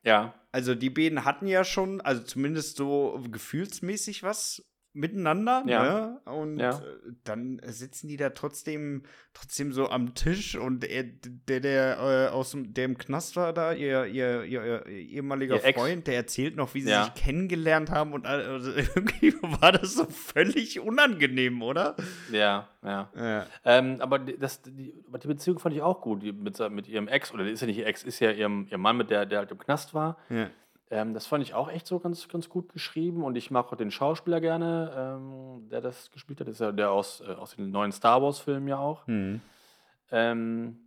Ja. 0.05 0.33
Also 0.51 0.75
die 0.75 0.89
beiden 0.89 1.25
hatten 1.25 1.47
ja 1.47 1.65
schon, 1.65 2.00
also 2.00 2.24
zumindest 2.24 2.77
so 2.77 3.21
gefühlsmäßig 3.29 4.24
was 4.24 4.63
miteinander. 4.95 5.63
Ja. 5.67 5.83
Ne? 5.83 6.21
Und 6.25 6.59
ja. 6.59 6.71
Äh, 6.71 7.13
dann 7.23 7.61
sitzen 7.65 8.07
die 8.07 8.17
da 8.17 8.29
trotzdem, 8.31 9.03
trotzdem 9.33 9.73
so 9.73 9.89
am 9.89 10.15
Tisch 10.15 10.55
und 10.55 10.83
er, 10.83 11.03
der, 11.03 11.59
der 11.59 11.97
äh, 11.99 12.33
aus 12.33 12.51
dem, 12.51 12.73
der 12.73 12.85
im 12.85 12.97
Knast 12.97 13.35
war 13.35 13.53
da, 13.53 13.73
ihr, 13.73 14.05
ihr, 14.05 14.43
ihr, 14.43 14.63
ihr 14.65 14.85
ehemaliger 14.85 15.59
Freund, 15.59 16.07
der 16.07 16.15
erzählt 16.15 16.55
noch, 16.55 16.73
wie 16.73 16.81
sie 16.81 16.89
ja. 16.89 17.05
sich 17.05 17.13
kennengelernt 17.13 17.91
haben 17.91 18.13
und 18.13 18.25
also 18.25 18.71
irgendwie 18.95 19.33
war 19.41 19.71
das 19.71 19.93
so 19.95 20.05
völlig 20.05 20.79
unangenehm, 20.79 21.61
oder? 21.61 21.95
Ja, 22.31 22.69
ja. 22.83 23.09
Ähm, 23.63 23.97
aber, 23.99 24.19
das, 24.19 24.61
die, 24.61 24.93
aber 25.07 25.19
die 25.19 25.27
Beziehung 25.27 25.59
fand 25.59 25.75
ich 25.75 25.81
auch 25.81 26.01
gut 26.01 26.23
mit, 26.23 26.71
mit 26.71 26.87
ihrem 26.87 27.07
Ex, 27.07 27.33
oder 27.33 27.45
ist 27.45 27.61
ja 27.61 27.67
nicht 27.67 27.77
ihr 27.77 27.87
Ex, 27.87 28.03
ist 28.03 28.19
ja 28.19 28.31
ihrem, 28.31 28.67
ihr 28.71 28.77
Mann, 28.77 28.97
mit 28.97 29.09
der, 29.09 29.25
der 29.25 29.39
halt 29.39 29.51
im 29.51 29.57
Knast 29.57 29.93
war. 29.93 30.17
Ja 30.29 30.49
Ähm, 30.92 31.13
das 31.13 31.25
fand 31.25 31.44
ich 31.44 31.54
auch 31.54 31.70
echt 31.70 31.88
so 31.88 32.00
ganz, 32.00 32.27
ganz 32.27 32.48
gut 32.48 32.72
geschrieben 32.72 33.24
und 33.24 33.36
ich 33.36 33.50
mag 33.50 33.72
auch 33.72 33.75
den 33.75 33.92
Schauspieler 33.92 34.39
gerne, 34.39 34.94
ähm, 34.96 35.68
der 35.70 35.82
das 35.82 36.12
gespielt 36.12 36.39
hat. 36.39 36.48
Das 36.48 36.56
ist 36.56 36.60
ja 36.62 36.72
der 36.72 36.92
aus, 36.92 37.22
äh, 37.22 37.34
aus 37.34 37.56
den 37.56 37.72
neuen 37.72 37.92
Star 37.92 38.22
Wars-Filmen 38.22 38.68
ja 38.68 38.77
auch. 38.77 39.08
Mhm. 39.08 39.42
Ähm, 40.12 40.77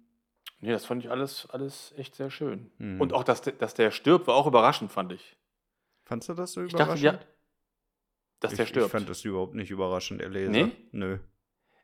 nee, 0.60 0.70
das 0.70 0.84
fand 0.84 1.04
ich 1.04 1.10
alles, 1.10 1.48
alles 1.50 1.92
echt 1.96 2.14
sehr 2.14 2.30
schön. 2.30 2.70
Mhm. 2.78 3.00
Und 3.00 3.12
auch, 3.12 3.24
dass, 3.24 3.42
dass 3.42 3.74
der 3.74 3.90
stirbt, 3.90 4.28
war 4.28 4.36
auch 4.36 4.46
überraschend, 4.46 4.92
fand 4.92 5.12
ich. 5.12 5.36
Fandst 6.04 6.28
du 6.28 6.34
das 6.34 6.52
so 6.52 6.62
überraschend? 6.62 6.96
Ich 6.96 7.02
dachte, 7.02 7.18
ja, 7.18 7.28
dass 8.40 8.54
der 8.54 8.66
stirbt. 8.66 8.86
Ich 8.86 8.92
fand 8.92 9.08
das 9.08 9.24
überhaupt 9.24 9.54
nicht 9.54 9.70
überraschend, 9.70 10.22
er 10.22 10.28
lese. 10.28 10.50
Nee? 10.50 10.70
Nö. 10.92 11.18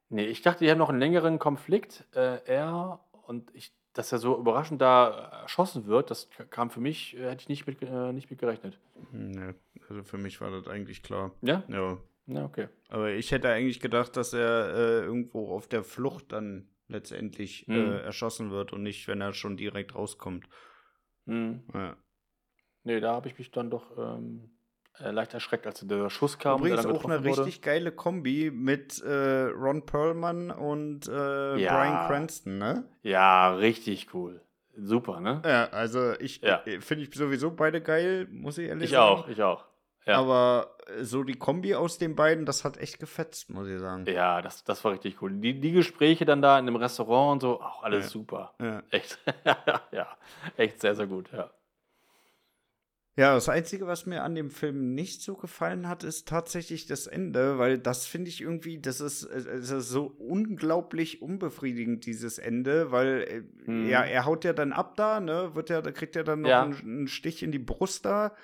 Nee, 0.09 0.27
ich 0.27 0.43
dachte, 0.43 0.65
die 0.65 0.71
haben 0.71 0.79
noch 0.79 0.91
einen 0.91 1.01
längeren 1.01 1.41
Konflikt, 1.41 2.05
äh, 2.15 2.39
er 2.45 3.01
und 3.27 3.51
ich 3.55 3.73
dass 3.95 4.13
er 4.13 4.19
so 4.19 4.39
überraschend 4.39 4.83
da 4.83 5.41
erschossen 5.43 5.87
wird, 5.87 6.11
das 6.11 6.29
kam 6.51 6.71
für 6.71 6.81
mich, 6.81 7.17
äh, 7.17 7.31
hätte 7.31 7.43
ich 7.43 7.49
nicht 7.49 7.67
mit, 7.67 7.81
äh, 7.83 8.13
nicht 8.13 8.31
mit 8.31 8.39
gerechnet. 8.41 8.79
Nee, 9.13 9.55
also 9.89 10.03
für 10.03 10.19
mich 10.19 10.41
war 10.41 10.51
das 10.51 10.67
eigentlich 10.67 11.03
klar. 11.03 11.33
Ja? 11.41 11.65
Ja. 11.69 11.99
Ja, 12.27 12.45
okay. 12.45 12.69
Aber 12.89 13.11
ich 13.11 13.33
hätte 13.33 13.51
eigentlich 13.51 13.81
gedacht, 13.81 14.17
dass 14.17 14.33
er 14.33 14.75
äh, 14.75 15.05
irgendwo 15.05 15.55
auf 15.55 15.69
der 15.69 15.85
Flucht 15.85 16.33
dann 16.33 16.69
letztendlich 16.89 17.69
mhm. 17.69 17.75
äh, 17.75 18.01
erschossen 18.01 18.51
wird 18.51 18.73
und 18.73 18.83
nicht, 18.83 19.09
wenn 19.09 19.21
er 19.21 19.35
schon 19.35 19.57
direkt 19.57 19.95
rauskommt. 19.95 20.49
Mhm. 21.27 21.65
Ja. 21.73 21.97
Nee, 22.83 23.01
da 23.01 23.15
habe 23.15 23.29
ich 23.29 23.39
mich 23.39 23.51
dann 23.51 23.71
doch 23.71 23.97
ähm, 23.99 24.51
äh, 25.01 25.11
leicht 25.11 25.35
erschreckt, 25.35 25.67
als 25.67 25.81
der 25.81 26.11
Schuss 26.11 26.39
kam. 26.39 26.61
Übrigens 26.61 26.87
auch 26.87 27.05
eine 27.05 27.25
wurde. 27.25 27.39
richtig 27.45 27.63
geile 27.63 27.93
Kombi 27.93 28.51
mit 28.51 29.03
äh, 29.03 29.47
Ron 29.47 29.85
Perlman 29.87 30.51
und 30.51 31.09
äh, 31.09 31.57
ja. 31.57 31.73
Brian 31.73 32.07
Cranston, 32.07 32.59
ne? 32.59 32.85
Ja, 33.03 33.55
richtig 33.55 34.15
cool. 34.15 34.41
Super, 34.77 35.21
ne? 35.21 35.43
Ja, 35.45 35.69
also 35.71 36.13
ich 36.19 36.41
ja. 36.41 36.63
Äh, 36.65 36.81
finde 36.81 37.05
ich 37.05 37.15
sowieso 37.15 37.51
beide 37.51 37.81
geil, 37.81 38.27
muss 38.31 38.59
ich 38.59 38.69
ehrlich 38.69 38.85
ich 38.85 38.91
sagen. 38.91 39.21
Ich 39.21 39.23
auch, 39.23 39.29
ich 39.29 39.43
auch. 39.43 39.65
Ja. 40.07 40.19
Aber 40.19 40.77
äh, 40.87 41.05
so 41.05 41.23
die 41.23 41.35
Kombi 41.35 41.75
aus 41.75 41.99
den 41.99 42.15
beiden, 42.15 42.45
das 42.45 42.65
hat 42.65 42.77
echt 42.77 42.99
gefetzt, 42.99 43.51
muss 43.51 43.69
ich 43.69 43.79
sagen. 43.81 44.05
Ja, 44.07 44.43
das, 44.43 44.65
das 44.65 44.85
war 44.85 44.93
richtig 44.93 45.23
cool. 45.23 45.33
Die, 45.33 45.59
die 45.61 45.73
Gespräche 45.73 46.25
dann 46.25 46.43
da 46.43 46.59
in 46.59 46.67
dem 46.67 46.77
Restaurant 46.77 47.33
und 47.33 47.41
so, 47.49 47.61
auch 47.61 47.83
alles 47.83 48.05
ja. 48.05 48.11
super. 48.11 48.55
Ja. 48.61 48.83
Echt, 48.91 49.19
ja, 49.93 50.09
echt 50.57 50.81
sehr, 50.81 50.95
sehr 50.95 51.07
gut, 51.07 51.31
ja. 51.33 51.51
Ja, 53.17 53.35
das 53.35 53.49
Einzige, 53.49 53.87
was 53.87 54.07
mir 54.07 54.25
an 54.25 54.35
dem 54.35 54.51
Film 54.51 54.93
nicht 54.93 55.23
so 55.23 55.37
gefallen 55.37 55.89
hat, 55.89 56.03
ist 56.03 56.27
tatsächlich 56.27 56.87
das 56.87 57.07
Ende, 57.07 57.59
weil 57.59 57.79
das 57.79 58.07
finde 58.07 58.29
ich 58.29 58.41
irgendwie, 58.41 58.81
das 58.81 59.01
ist, 59.01 59.29
das 59.33 59.71
ist, 59.71 59.89
so 59.89 60.07
unglaublich 60.19 61.23
unbefriedigend, 61.23 62.07
dieses 62.07 62.39
Ende, 62.39 62.91
weil 62.91 63.45
mhm. 63.67 63.89
ja, 63.89 64.03
er 64.03 64.25
haut 64.25 64.45
ja 64.45 64.53
dann 64.53 64.73
ab 64.73 64.97
da, 64.97 65.21
ne, 65.21 65.55
wird 65.55 65.71
ja, 65.71 65.81
da 65.81 65.93
kriegt 65.93 66.17
er 66.17 66.25
dann 66.25 66.41
noch 66.41 66.49
ja. 66.49 66.65
einen, 66.65 66.75
einen, 66.75 67.09
Stich 67.09 67.45
in 67.45 67.53
die 67.53 67.61
Brust 67.61 68.05
da 68.05 68.35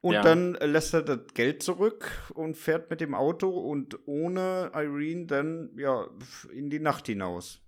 und 0.00 0.14
ja. 0.14 0.22
dann 0.22 0.54
lässt 0.54 0.92
er 0.92 1.02
das 1.02 1.32
Geld 1.34 1.62
zurück 1.62 2.10
und 2.34 2.56
fährt 2.56 2.90
mit 2.90 3.00
dem 3.00 3.14
Auto 3.14 3.48
und 3.48 4.00
ohne 4.06 4.72
Irene 4.74 5.26
dann, 5.26 5.70
ja, 5.76 6.08
in 6.52 6.68
die 6.68 6.80
Nacht 6.80 7.06
hinaus. 7.06 7.63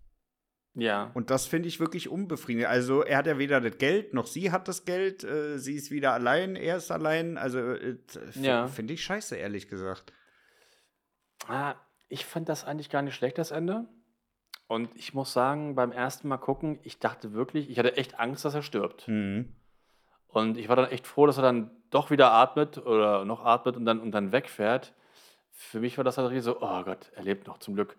Ja. 0.76 1.10
Und 1.14 1.30
das 1.30 1.46
finde 1.46 1.68
ich 1.68 1.80
wirklich 1.80 2.10
unbefriedigend. 2.10 2.68
Also 2.68 3.02
er 3.02 3.18
hat 3.18 3.26
ja 3.26 3.38
weder 3.38 3.60
das 3.62 3.78
Geld, 3.78 4.12
noch 4.12 4.26
sie 4.26 4.52
hat 4.52 4.68
das 4.68 4.84
Geld. 4.84 5.24
Äh, 5.24 5.58
sie 5.58 5.74
ist 5.74 5.90
wieder 5.90 6.12
allein, 6.12 6.54
er 6.54 6.76
ist 6.76 6.90
allein. 6.90 7.38
Also 7.38 7.58
äh, 7.58 7.96
ja. 8.34 8.68
finde 8.68 8.92
ich 8.92 9.02
scheiße, 9.02 9.36
ehrlich 9.36 9.68
gesagt. 9.68 10.12
Ah, 11.48 11.74
ich 12.08 12.26
fand 12.26 12.48
das 12.50 12.64
eigentlich 12.64 12.90
gar 12.90 13.02
nicht 13.02 13.14
schlecht, 13.14 13.38
das 13.38 13.50
Ende. 13.50 13.86
Und 14.68 14.90
ich 14.96 15.14
muss 15.14 15.32
sagen, 15.32 15.76
beim 15.76 15.92
ersten 15.92 16.28
Mal 16.28 16.38
gucken, 16.38 16.78
ich 16.82 16.98
dachte 16.98 17.32
wirklich, 17.32 17.70
ich 17.70 17.78
hatte 17.78 17.96
echt 17.96 18.20
Angst, 18.20 18.44
dass 18.44 18.54
er 18.54 18.62
stirbt. 18.62 19.08
Mhm. 19.08 19.54
Und 20.28 20.58
ich 20.58 20.68
war 20.68 20.76
dann 20.76 20.90
echt 20.90 21.06
froh, 21.06 21.26
dass 21.26 21.38
er 21.38 21.42
dann 21.42 21.70
doch 21.88 22.10
wieder 22.10 22.32
atmet 22.32 22.78
oder 22.78 23.24
noch 23.24 23.44
atmet 23.44 23.76
und 23.76 23.86
dann, 23.86 24.00
und 24.00 24.10
dann 24.10 24.32
wegfährt. 24.32 24.92
Für 25.52 25.80
mich 25.80 25.96
war 25.96 26.04
das 26.04 26.18
halt 26.18 26.42
so, 26.42 26.60
oh 26.60 26.82
Gott, 26.82 27.10
er 27.14 27.22
lebt 27.22 27.46
noch 27.46 27.58
zum 27.58 27.74
Glück. 27.74 27.96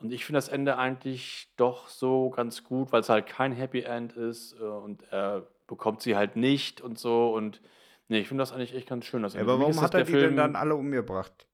Und 0.00 0.12
ich 0.12 0.24
finde 0.24 0.38
das 0.38 0.48
Ende 0.48 0.78
eigentlich 0.78 1.48
doch 1.56 1.88
so 1.88 2.30
ganz 2.30 2.64
gut, 2.64 2.90
weil 2.90 3.02
es 3.02 3.08
halt 3.08 3.26
kein 3.26 3.52
Happy 3.52 3.82
End 3.82 4.14
ist 4.14 4.54
äh, 4.58 4.64
und 4.64 5.02
er 5.12 5.46
bekommt 5.66 6.00
sie 6.00 6.16
halt 6.16 6.36
nicht 6.36 6.80
und 6.80 6.98
so. 6.98 7.34
Und 7.34 7.60
nee, 8.08 8.20
ich 8.20 8.28
finde 8.28 8.42
das 8.42 8.52
eigentlich 8.52 8.74
echt 8.74 8.88
ganz 8.88 9.04
schön. 9.04 9.22
Das 9.22 9.34
ja, 9.34 9.42
aber 9.42 9.60
warum 9.60 9.80
hat 9.80 9.94
er 9.94 10.04
die 10.04 10.12
Film, 10.12 10.30
denn 10.30 10.36
dann 10.36 10.56
alle 10.56 10.74
umgebracht? 10.74 11.46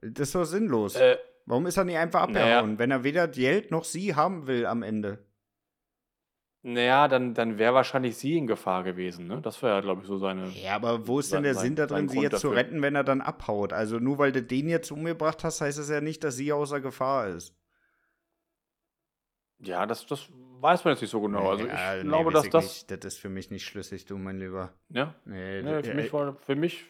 Das 0.00 0.28
ist 0.28 0.34
doch 0.34 0.44
sinnlos. 0.44 0.94
Äh, 0.94 1.18
warum 1.46 1.66
ist 1.66 1.76
er 1.76 1.84
nicht 1.84 1.98
einfach 1.98 2.22
abgehauen, 2.22 2.66
naja, 2.70 2.78
wenn 2.78 2.90
er 2.90 3.02
weder 3.02 3.26
Geld 3.26 3.70
noch 3.72 3.84
sie 3.84 4.14
haben 4.14 4.46
will 4.46 4.64
am 4.66 4.82
Ende? 4.82 5.18
Naja, 6.62 7.08
dann, 7.08 7.32
dann 7.32 7.58
wäre 7.58 7.72
wahrscheinlich 7.72 8.16
sie 8.18 8.36
in 8.36 8.46
Gefahr 8.46 8.84
gewesen, 8.84 9.26
ne? 9.26 9.40
Das 9.40 9.62
wäre 9.62 9.76
ja, 9.76 9.80
glaube 9.80 10.02
ich, 10.02 10.06
so 10.06 10.18
seine. 10.18 10.48
Ja, 10.50 10.74
aber 10.76 11.06
wo 11.06 11.18
ist 11.18 11.32
denn 11.32 11.42
der 11.42 11.54
sein, 11.54 11.64
Sinn 11.64 11.76
da 11.76 11.86
drin, 11.86 12.08
sie 12.08 12.20
jetzt 12.20 12.34
dafür. 12.34 12.50
zu 12.50 12.56
retten, 12.56 12.82
wenn 12.82 12.94
er 12.94 13.04
dann 13.04 13.22
abhaut? 13.22 13.72
Also 13.72 13.98
nur 13.98 14.18
weil 14.18 14.32
du 14.32 14.42
den 14.42 14.68
jetzt 14.68 14.90
umgebracht 14.90 15.42
hast, 15.42 15.62
heißt 15.62 15.78
das 15.78 15.88
ja 15.88 16.02
nicht, 16.02 16.22
dass 16.22 16.36
sie 16.36 16.52
außer 16.52 16.80
Gefahr 16.80 17.28
ist. 17.28 17.54
Ja, 19.60 19.86
das, 19.86 20.06
das 20.06 20.28
weiß 20.60 20.84
man 20.84 20.92
jetzt 20.92 21.00
nicht 21.00 21.10
so 21.10 21.20
genau. 21.22 21.48
Also 21.48 21.66
ja, 21.66 21.96
ich 21.96 22.04
nee, 22.04 22.08
glaube, 22.08 22.30
dass 22.30 22.50
das. 22.50 22.64
Nicht. 22.64 22.90
Das 22.90 23.14
ist 23.14 23.20
für 23.20 23.30
mich 23.30 23.50
nicht 23.50 23.64
schlüssig, 23.64 24.04
du 24.04 24.18
mein 24.18 24.38
Lieber. 24.38 24.74
Ja? 24.90 25.14
Nee, 25.24 25.62
nee 25.62 25.82
für, 25.82 25.94
mich 25.94 26.12
war, 26.12 26.34
für 26.34 26.56
mich 26.56 26.84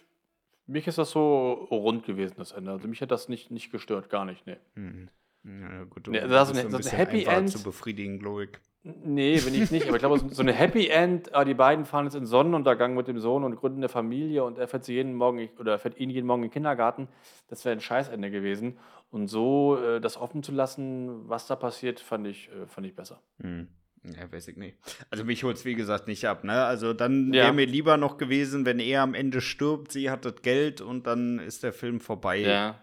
mich 0.71 0.87
ist 0.87 0.99
das 0.99 1.11
so 1.11 1.53
rund 1.71 2.05
gewesen, 2.07 2.35
das 2.39 2.53
Ende. 2.53 2.71
Also 2.71 2.87
mich 2.87 3.03
hat 3.03 3.11
das 3.11 3.29
nicht, 3.29 3.50
nicht 3.50 3.71
gestört, 3.73 4.09
gar 4.09 4.25
nicht, 4.25 4.47
nee. 4.47 4.57
Mhm. 4.75 5.11
Ja, 5.45 5.85
gut, 5.85 6.07
du 6.07 6.11
nee, 6.11 6.21
das 6.21 6.51
ist 6.51 6.59
ein, 6.59 6.71
so 6.71 6.77
ein 6.77 6.97
Happy 6.97 7.25
End 7.25 7.51
zu 7.51 7.63
befriedigen, 7.63 8.21
Logik. 8.21 8.61
Nee, 8.83 9.39
bin 9.41 9.55
ich 9.55 9.71
nicht. 9.71 9.87
Aber 9.87 9.97
ich 9.97 10.01
glaube, 10.01 10.35
so 10.35 10.43
eine 10.43 10.53
Happy 10.53 10.89
End, 10.89 11.35
ah, 11.35 11.45
die 11.45 11.55
beiden 11.55 11.85
fahren 11.85 12.07
jetzt 12.07 12.15
in 12.15 12.25
Sonnenuntergang 12.25 12.95
mit 12.95 13.09
dem 13.09 13.19
Sohn 13.19 13.45
und 13.45 13.57
gründen 13.57 13.79
eine 13.79 13.89
Familie 13.91 14.45
und 14.45 14.59
er 14.59 14.69
fährt 14.69 14.85
sie 14.85 14.95
jeden 14.95 15.15
Morgen 15.15 15.51
oder 15.59 15.79
fährt 15.79 15.99
ihn 15.99 16.09
jeden 16.09 16.27
Morgen 16.27 16.43
in 16.43 16.49
den 16.49 16.53
Kindergarten. 16.53 17.09
Das 17.49 17.65
wäre 17.65 17.75
ein 17.75 17.81
Scheißende 17.81 18.31
gewesen. 18.31 18.79
Und 19.11 19.29
so 19.29 19.79
äh, 19.79 20.01
das 20.01 20.17
offen 20.17 20.43
zu 20.43 20.53
lassen, 20.53 21.29
was 21.29 21.47
da 21.47 21.57
passiert, 21.57 22.01
fand 22.01 22.27
ich, 22.27 22.49
äh, 22.49 22.67
fand 22.67 22.87
ich 22.87 22.95
besser. 22.95 23.21
Hm. 23.43 23.69
Ja, 24.03 24.33
weiß 24.33 24.49
ich 24.49 24.57
nicht. 24.57 24.79
Also 25.11 25.25
mich 25.25 25.45
holt 25.45 25.59
es 25.59 25.67
wie 25.67 25.75
gesagt 25.75 26.09
nicht 26.09 26.27
ab, 26.27 26.43
ne? 26.43 26.65
Also 26.65 26.95
dann 26.95 27.33
wäre 27.33 27.49
ja. 27.49 27.53
mir 27.53 27.67
lieber 27.67 27.99
noch 27.99 28.17
gewesen, 28.17 28.65
wenn 28.65 28.79
er 28.79 29.03
am 29.03 29.13
Ende 29.13 29.43
stirbt, 29.43 29.93
sie 29.93 30.11
hat 30.11 30.25
das 30.25 30.41
Geld 30.41 30.81
und 30.81 31.07
dann 31.07 31.39
ist 31.39 31.63
der 31.65 31.75
Film 31.75 32.01
vorbei. 32.01 32.39
Ja. 32.39 32.81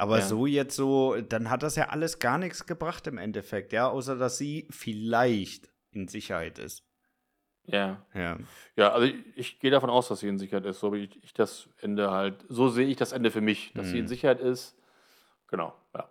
Aber 0.00 0.20
ja. 0.20 0.24
so 0.24 0.46
jetzt 0.46 0.74
so, 0.74 1.20
dann 1.20 1.50
hat 1.50 1.62
das 1.62 1.76
ja 1.76 1.90
alles 1.90 2.18
gar 2.20 2.38
nichts 2.38 2.64
gebracht 2.64 3.06
im 3.06 3.18
Endeffekt, 3.18 3.74
ja, 3.74 3.86
außer 3.86 4.16
dass 4.16 4.38
sie 4.38 4.66
vielleicht 4.70 5.68
in 5.90 6.08
Sicherheit 6.08 6.58
ist. 6.58 6.86
Ja. 7.66 8.06
Ja, 8.14 8.38
ja 8.76 8.92
also 8.92 9.06
ich, 9.06 9.36
ich 9.36 9.60
gehe 9.60 9.70
davon 9.70 9.90
aus, 9.90 10.08
dass 10.08 10.20
sie 10.20 10.28
in 10.28 10.38
Sicherheit 10.38 10.64
ist, 10.64 10.80
so 10.80 10.94
wie 10.94 11.04
ich, 11.04 11.22
ich 11.22 11.34
das 11.34 11.68
Ende 11.82 12.10
halt, 12.10 12.46
so 12.48 12.68
sehe 12.68 12.86
ich 12.86 12.96
das 12.96 13.12
Ende 13.12 13.30
für 13.30 13.42
mich, 13.42 13.74
dass 13.74 13.88
hm. 13.88 13.92
sie 13.92 13.98
in 13.98 14.04
mhm. 14.04 14.08
Sicherheit 14.08 14.40
ist. 14.40 14.74
Genau, 15.48 15.74
ja. 15.94 16.10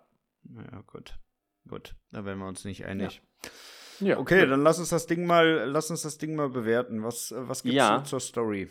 Ja, 0.71 0.81
gut. 0.85 1.17
Gut, 1.67 1.95
da 2.11 2.23
werden 2.25 2.37
wir 2.37 2.47
uns 2.47 2.65
nicht 2.65 2.85
einig. 2.85 3.23
Ja. 3.99 4.09
ja 4.09 4.17
okay, 4.19 4.41
gut. 4.41 4.51
dann 4.51 4.61
lass 4.61 4.77
uns 4.77 4.89
das 4.89 5.07
Ding 5.07 5.25
mal, 5.25 5.67
lass 5.67 5.89
uns 5.89 6.03
das 6.03 6.19
Ding 6.19 6.35
mal 6.35 6.49
bewerten. 6.49 7.01
Was, 7.03 7.33
was 7.35 7.63
gibt's 7.63 7.77
ja. 7.77 8.03
zur 8.03 8.19
Story? 8.19 8.69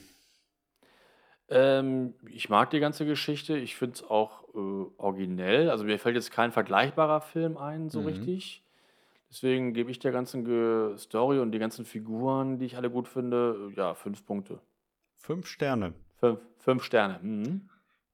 Ähm, 1.51 2.15
ich 2.31 2.49
mag 2.49 2.71
die 2.71 2.81
ganze 2.81 3.07
Geschichte. 3.07 3.57
Ich 3.57 3.77
finde 3.77 3.95
es 3.95 4.03
auch 4.05 4.45
äh, 4.55 4.91
originell. 4.99 5.71
Also 5.71 5.85
mir 5.85 5.99
fällt 5.99 6.15
jetzt 6.17 6.31
kein 6.31 6.53
vergleichbarer 6.53 7.21
Film 7.21 7.57
ein, 7.57 7.89
so 7.89 8.01
Mhm. 8.01 8.07
richtig. 8.09 8.63
Deswegen 9.31 9.75
gebe 9.75 9.91
ich 9.91 9.99
der 9.99 10.13
ganzen 10.13 10.45
Ge 10.45 10.97
Story 10.97 11.39
und 11.39 11.53
die 11.53 11.59
ganzen 11.59 11.85
Figuren, 11.85 12.59
die 12.59 12.67
ich 12.67 12.77
alle 12.77 12.91
gut 12.91 13.09
finde, 13.09 13.73
ja, 13.77 13.95
fünf 13.95 14.25
Punkte. 14.25 14.61
Fünf 15.19 15.47
Sterne. 15.47 15.93
Fünf, 16.19 16.41
fünf 16.59 16.83
Sterne. 16.83 17.19
Mhm. 17.23 17.69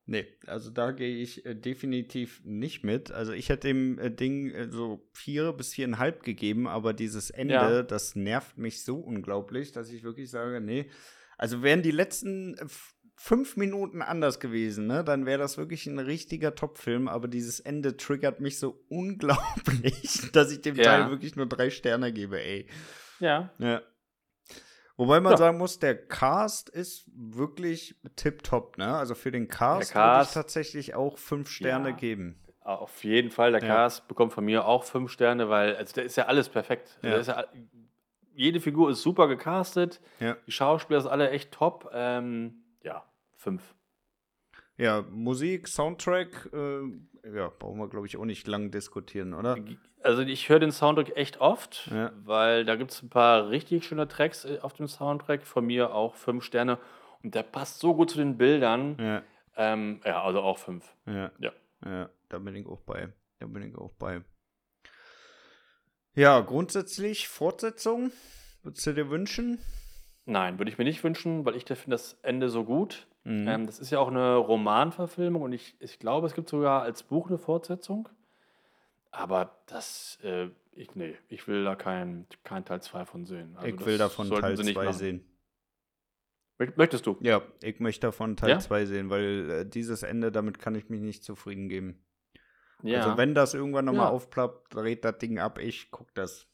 Nee, 0.07 0.27
also 0.47 0.71
da 0.71 0.91
gehe 0.91 1.17
ich 1.17 1.47
äh, 1.47 1.55
definitiv 1.55 2.43
nicht 2.45 2.85
mit. 2.85 3.11
Also 3.11 3.33
ich 3.33 3.49
hätte 3.49 3.69
dem 3.69 3.99
äh, 3.99 4.11
Ding 4.11 4.51
äh, 4.51 4.69
so 4.69 5.01
vier 5.13 5.53
bis 5.53 5.73
viereinhalb 5.73 6.23
gegeben, 6.25 6.67
aber 6.69 6.93
dieses 6.93 7.31
Ende, 7.31 7.55
Ja. 7.55 7.83
das 7.83 8.15
nervt 8.15 8.59
mich 8.59 8.85
so 8.85 8.97
unglaublich, 8.99 9.73
dass 9.73 9.91
ich 9.91 10.03
wirklich 10.03 10.31
sage, 10.31 10.61
nee. 10.61 10.91
Also 11.39 11.63
wären 11.63 11.83
die 11.83 11.91
letzten 11.91 12.55
äh, 12.59 12.67
fünf 13.17 13.57
Minuten 13.57 14.03
anders 14.03 14.41
gewesen, 14.41 14.87
ne, 14.87 15.05
dann 15.05 15.27
wäre 15.27 15.39
das 15.39 15.57
wirklich 15.57 15.87
ein 15.87 15.99
richtiger 15.99 16.55
Top-Film. 16.55 17.09
Aber 17.09 17.29
dieses 17.29 17.61
Ende 17.61 17.97
triggert 17.97 18.41
mich 18.41 18.59
so 18.59 18.85
unglaublich, 18.89 20.31
dass 20.33 20.53
ich 20.53 20.61
dem 20.61 20.77
ja. 20.77 20.85
Teil 20.85 21.11
wirklich 21.11 21.37
nur 21.37 21.47
drei 21.47 21.71
Sterne 21.71 22.13
gebe, 22.13 22.41
ey. 22.41 22.67
Ja. 23.21 23.51
Ja. 23.59 23.83
Wobei 24.97 25.19
man 25.21 25.33
ja. 25.33 25.39
sagen 25.39 25.59
muss, 25.59 25.81
der 25.81 26.07
Cast 26.07 26.69
ist 26.69 27.05
wirklich 27.13 27.97
tipptopp, 28.15 28.79
ne? 28.79 28.95
Also 28.95 29.17
für 29.17 29.33
den 29.33 29.49
Cast, 29.49 29.93
Cast 29.93 29.95
würde 29.95 30.29
ich 30.29 30.35
tatsächlich 30.35 30.95
auch 30.95 31.19
fünf 31.19 31.49
Sterne 31.49 31.91
ja. 31.91 31.97
geben. 31.97 32.41
Auf 32.61 33.05
jeden 33.05 33.31
Fall, 33.31 33.51
der 33.51 33.61
Cast 33.61 34.09
bekommt 34.09 34.33
von 34.33 34.45
mir 34.45 34.65
auch 34.67 34.85
fünf 34.85 35.11
Sterne, 35.11 35.51
weil 35.51 35.77
also 35.77 35.97
da 35.97 36.03
ist 36.03 36.17
ja 36.17 36.27
alles 36.27 36.49
perfekt. 36.49 36.99
Ja. 37.03 37.45
jede 38.33 38.61
Figur 38.61 38.89
ist 38.91 39.03
super 39.03 39.29
gecastet. 39.29 40.01
Die 40.21 40.53
Schauspieler 40.53 41.01
sind 41.01 41.11
alle 41.11 41.31
echt 41.31 41.53
top. 41.53 41.91
Ähm, 41.93 42.64
ja, 42.85 43.05
fünf. 43.37 43.75
Ja, 44.77 45.03
Musik, 45.11 45.69
Soundtrack, 45.69 46.51
äh, 46.53 46.81
ja, 47.35 47.49
brauchen 47.59 47.79
wir, 47.79 47.89
glaube 47.89 48.07
ich, 48.07 48.17
auch 48.17 48.25
nicht 48.25 48.47
lang 48.47 48.71
diskutieren, 48.71 49.35
oder? 49.35 49.57
Also 50.03 50.23
ich 50.23 50.49
höre 50.49 50.59
den 50.59 50.73
Soundtrack 50.73 51.17
echt 51.17 51.41
oft, 51.41 51.89
ja. 51.91 52.13
weil 52.25 52.65
da 52.65 52.77
gibt 52.77 52.91
es 52.91 53.03
ein 53.03 53.09
paar 53.09 53.49
richtig 53.51 53.85
schöne 53.85 54.09
Tracks 54.09 54.45
äh, 54.45 54.59
auf 54.61 54.75
dem 54.75 54.89
Soundtrack, 54.89 55.47
von 55.47 55.65
mir 55.65 55.95
auch 55.95 56.15
fünf 56.15 56.45
Sterne. 56.45 56.79
Und 57.23 57.35
der 57.35 57.43
passt 57.43 57.81
so 57.81 57.95
gut 57.95 58.11
zu 58.11 58.19
den 58.19 58.37
Bildern. 58.37 58.97
Ja, 58.99 59.23
ähm, 59.57 60.01
ja 60.05 60.23
also 60.23 60.41
auch 60.41 60.59
fünf. 60.59 60.85
Ja. 61.07 61.31
ja. 61.39 61.53
Ja, 61.85 62.11
da 62.29 62.39
bin 62.39 62.57
ich 62.57 62.67
auch 62.67 62.81
bei. 62.81 63.13
Da 63.39 63.47
bin 63.47 63.63
ich 63.63 63.77
auch 63.77 63.93
bei. 63.93 64.23
Ja, 66.15 66.41
grundsätzlich 66.41 67.29
Fortsetzung, 67.29 68.13
würdest 68.63 68.87
du 68.87 68.95
dir 68.95 69.11
wünschen? 69.11 69.59
Nein, 70.27 70.59
würde 70.59 70.71
ich 70.71 70.79
mir 70.79 70.85
nicht 70.85 71.05
wünschen, 71.05 71.45
weil 71.45 71.55
ich 71.57 71.65
finde 71.65 71.91
das 71.91 72.19
Ende 72.23 72.49
so 72.49 72.65
gut. 72.65 73.07
Mhm. 73.25 73.49
Ähm, 73.49 73.67
das 73.67 73.79
ist 73.79 73.91
ja 73.91 73.99
auch 73.99 74.09
eine 74.09 74.37
Romanverfilmung 74.37 75.43
und 75.43 75.53
ich, 75.53 75.77
ich 75.81 75.99
glaube, 75.99 76.27
es 76.27 76.35
gibt 76.35 76.49
sogar 76.49 76.83
als 76.83 77.03
Buch 77.03 77.29
eine 77.29 77.39
Fortsetzung. 77.39 78.09
Aber 79.11 79.57
das, 79.67 80.19
äh, 80.23 80.49
ich, 80.73 80.95
nee, 80.95 81.15
ich 81.29 81.47
will 81.47 81.65
da 81.65 81.77
kein, 81.77 82.27
kein 82.43 82.65
Teil 82.65 82.83
2 82.83 83.05
von 83.05 83.27
sehen. 83.27 83.55
Also 83.57 83.69
ich 83.69 83.87
will 83.87 83.99
davon 83.99 84.29
Teil 84.29 84.57
2 84.57 84.93
sehen. 84.93 85.25
Möchtest 86.77 87.07
du? 87.07 87.17
Ja, 87.21 87.43
ich 87.63 87.81
möchte 87.81 88.07
davon 88.07 88.37
Teil 88.37 88.61
2 88.61 88.81
ja? 88.81 88.87
sehen, 88.87 89.11
weil 89.11 89.51
äh, 89.51 89.67
dieses 89.67 90.03
Ende, 90.03 90.31
damit 90.33 90.59
kann 90.59 90.75
ich 90.75 90.89
mich 90.89 91.01
nicht 91.01 91.25
zufrieden 91.25 91.69
geben. 91.69 92.05
Ja. 92.83 93.03
Also 93.03 93.17
wenn 93.17 93.35
das 93.35 93.55
irgendwann 93.55 93.87
nochmal 93.87 94.07
ja. 94.07 94.13
aufplappt, 94.13 94.75
dreht 94.75 95.05
das 95.05 95.19
Ding 95.19 95.39
ab, 95.39 95.59
ich 95.59 95.91
guck 95.91 96.15
das. 96.15 96.47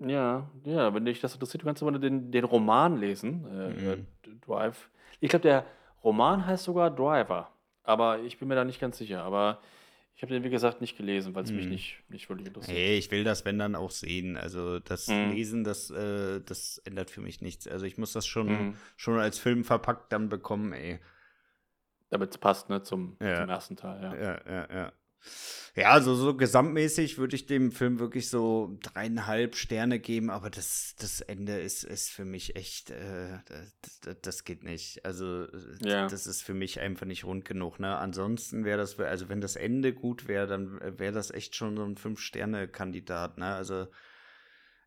Ja, 0.00 0.50
ja, 0.64 0.94
wenn 0.94 1.04
dich 1.04 1.20
das 1.20 1.34
interessiert, 1.34 1.62
du 1.62 1.66
kannst 1.66 1.82
mal 1.82 1.98
den, 1.98 2.30
den 2.32 2.44
Roman 2.44 2.98
lesen. 2.98 3.44
Äh, 3.46 3.96
mhm. 3.96 4.06
Drive. 4.40 4.90
Ich 5.20 5.28
glaube, 5.28 5.42
der 5.42 5.66
Roman 6.02 6.46
heißt 6.46 6.64
sogar 6.64 6.90
Driver. 6.90 7.50
Aber 7.82 8.20
ich 8.20 8.38
bin 8.38 8.48
mir 8.48 8.54
da 8.54 8.64
nicht 8.64 8.80
ganz 8.80 8.98
sicher. 8.98 9.22
Aber 9.22 9.60
ich 10.20 10.22
habe 10.22 10.32
den, 10.32 10.44
wie 10.44 10.50
gesagt, 10.50 10.80
nicht 10.80 10.96
gelesen, 10.96 11.34
weil 11.34 11.44
es 11.44 11.50
mhm. 11.50 11.56
mich 11.56 11.66
nicht, 11.66 12.02
nicht 12.08 12.28
wirklich 12.28 12.48
interessiert. 12.48 12.76
Hey, 12.76 12.98
ich 12.98 13.10
will 13.10 13.24
das, 13.24 13.44
wenn 13.44 13.58
dann 13.58 13.74
auch 13.74 13.90
sehen. 13.90 14.36
Also 14.36 14.78
das 14.78 15.08
mhm. 15.08 15.30
Lesen, 15.30 15.64
das, 15.64 15.90
äh, 15.90 16.40
das 16.40 16.78
ändert 16.84 17.10
für 17.10 17.20
mich 17.20 17.40
nichts. 17.40 17.66
Also 17.66 17.86
ich 17.86 17.98
muss 17.98 18.12
das 18.12 18.26
schon, 18.26 18.48
mhm. 18.48 18.74
schon 18.96 19.18
als 19.18 19.38
Film 19.38 19.64
verpackt 19.64 20.12
dann 20.12 20.28
bekommen, 20.28 20.72
ey. 20.72 20.98
Damit 22.10 22.30
es 22.30 22.38
passt, 22.38 22.68
ne, 22.68 22.82
zum, 22.82 23.16
ja. 23.20 23.36
zum 23.36 23.48
ersten 23.48 23.76
Teil, 23.76 24.02
ja. 24.02 24.14
Ja, 24.14 24.40
ja, 24.46 24.74
ja. 24.74 24.92
Ja, 25.76 25.90
also 25.90 26.14
so 26.14 26.36
gesamtmäßig 26.36 27.18
würde 27.18 27.36
ich 27.36 27.46
dem 27.46 27.70
Film 27.70 28.00
wirklich 28.00 28.28
so 28.28 28.76
dreieinhalb 28.82 29.54
Sterne 29.54 30.00
geben, 30.00 30.28
aber 30.28 30.50
das, 30.50 30.96
das 30.98 31.20
Ende 31.20 31.60
ist, 31.60 31.84
ist 31.84 32.10
für 32.10 32.24
mich 32.24 32.56
echt, 32.56 32.90
äh, 32.90 33.38
das, 34.02 34.20
das, 34.20 34.44
geht 34.44 34.64
nicht. 34.64 35.04
Also 35.04 35.46
ja. 35.80 36.08
das 36.08 36.26
ist 36.26 36.42
für 36.42 36.54
mich 36.54 36.80
einfach 36.80 37.06
nicht 37.06 37.24
rund 37.24 37.44
genug. 37.44 37.78
Ne? 37.78 37.96
Ansonsten 37.96 38.64
wäre 38.64 38.78
das, 38.78 38.98
also 38.98 39.28
wenn 39.28 39.40
das 39.40 39.54
Ende 39.54 39.94
gut 39.94 40.26
wäre, 40.26 40.48
dann 40.48 40.80
wäre 40.98 41.12
das 41.12 41.30
echt 41.30 41.54
schon 41.54 41.76
so 41.76 41.84
ein 41.84 41.96
Fünf-Sterne-Kandidat. 41.96 43.38
Ne? 43.38 43.46
Also 43.46 43.86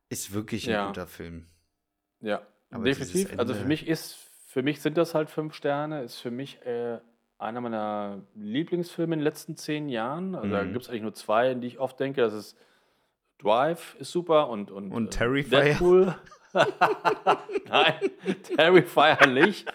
ist 0.10 0.34
wirklich 0.34 0.68
ein 0.68 0.74
ja. 0.74 0.88
guter 0.88 1.08
Film. 1.08 1.48
Ja, 2.20 2.46
aber 2.72 2.84
definitiv. 2.86 3.38
Also 3.38 3.54
für 3.54 3.66
mich 3.66 3.88
ist, 3.88 4.18
für 4.48 4.63
mich 4.63 4.82
sind 4.82 4.98
das 4.98 5.16
halt 5.16 5.30
fünf 5.30 5.54
Sterne, 5.54 6.04
ist 6.04 6.18
für 6.18 6.32
mich 6.32 6.62
äh, 6.62 7.00
einer 7.38 7.62
meiner 7.62 8.22
Lieblingsfilme 8.36 9.13
in 9.13 9.20
den 9.20 9.24
letzten 9.24 9.56
zehn 9.56 9.90
Jahren. 9.90 10.36
Also 10.36 10.48
mhm. 10.48 10.52
Da 10.52 10.63
gibt 10.63 10.84
es 10.84 10.90
eigentlich 10.90 11.02
nur 11.02 11.13
zwei, 11.13 11.52
an 11.52 11.62
die 11.62 11.68
ich 11.68 11.80
oft 11.80 12.00
denke. 12.00 12.22
Das 12.22 12.34
ist 12.34 12.58
Drive 13.40 13.96
ist 14.00 14.12
super 14.12 14.50
und, 14.50 14.72
und, 14.72 14.92
und 14.92 15.12
Terrifier. 15.12 15.62
Deadpool. 15.62 16.16
Nein, 17.68 17.94
Terrifier 18.56 19.28
nicht. 19.28 19.72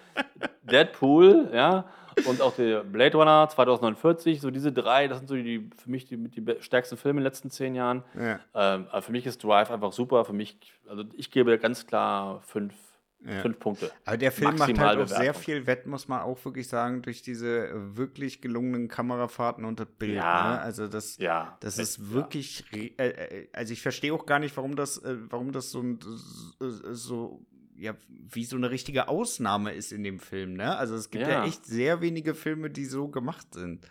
Deadpool, 0.62 1.50
ja. 1.52 1.84
Und 2.26 2.40
auch 2.40 2.54
der 2.54 2.82
Blade 2.82 3.16
Runner 3.16 3.48
2049, 3.48 4.40
so 4.40 4.50
diese 4.50 4.72
drei, 4.72 5.06
das 5.06 5.18
sind 5.18 5.28
so 5.28 5.36
die 5.36 5.70
für 5.76 5.90
mich 5.90 6.06
die, 6.06 6.16
die 6.16 6.56
stärksten 6.60 6.96
Filme 6.96 7.18
in 7.18 7.22
den 7.22 7.24
letzten 7.24 7.50
zehn 7.50 7.74
Jahren. 7.74 8.02
Ja. 8.18 8.40
Ähm, 8.54 8.86
für 9.00 9.12
mich 9.12 9.26
ist 9.26 9.44
Drive 9.44 9.70
einfach 9.70 9.92
super. 9.92 10.24
Für 10.24 10.32
mich, 10.32 10.56
also 10.88 11.04
ich 11.16 11.30
gebe 11.30 11.58
ganz 11.58 11.86
klar 11.86 12.40
fünf 12.42 12.74
ja. 13.24 13.40
Fünf 13.40 13.58
Punkte. 13.58 13.90
Aber 14.04 14.16
der 14.16 14.30
Film 14.30 14.56
macht 14.56 14.78
halt 14.78 14.98
auch 14.98 15.08
sehr 15.08 15.34
viel 15.34 15.66
Wett, 15.66 15.86
muss 15.86 16.06
man 16.06 16.20
auch 16.20 16.42
wirklich 16.44 16.68
sagen, 16.68 17.02
durch 17.02 17.20
diese 17.20 17.96
wirklich 17.96 18.40
gelungenen 18.40 18.88
Kamerafahrten 18.88 19.64
und 19.64 19.80
das 19.80 19.88
Bild. 19.98 20.14
Ja. 20.14 20.52
Ne? 20.52 20.60
Also 20.60 20.86
das, 20.86 21.18
ja. 21.18 21.56
das 21.60 21.78
ist 21.78 22.12
wirklich, 22.12 22.64
ja. 22.70 23.04
Äh, 23.04 23.08
äh, 23.08 23.48
also 23.52 23.72
ich 23.72 23.82
verstehe 23.82 24.14
auch 24.14 24.24
gar 24.24 24.38
nicht, 24.38 24.56
warum 24.56 24.76
das, 24.76 24.98
äh, 24.98 25.16
warum 25.30 25.50
das 25.50 25.70
so, 25.70 25.84
so 26.60 27.44
ja, 27.74 27.94
wie 28.08 28.44
so 28.44 28.56
eine 28.56 28.70
richtige 28.70 29.08
Ausnahme 29.08 29.72
ist 29.72 29.92
in 29.92 30.04
dem 30.04 30.20
Film. 30.20 30.54
Ne? 30.54 30.76
Also 30.76 30.94
es 30.94 31.10
gibt 31.10 31.26
ja. 31.26 31.30
ja 31.30 31.44
echt 31.44 31.66
sehr 31.66 32.00
wenige 32.00 32.34
Filme, 32.34 32.70
die 32.70 32.84
so 32.84 33.08
gemacht 33.08 33.54
sind. 33.54 33.86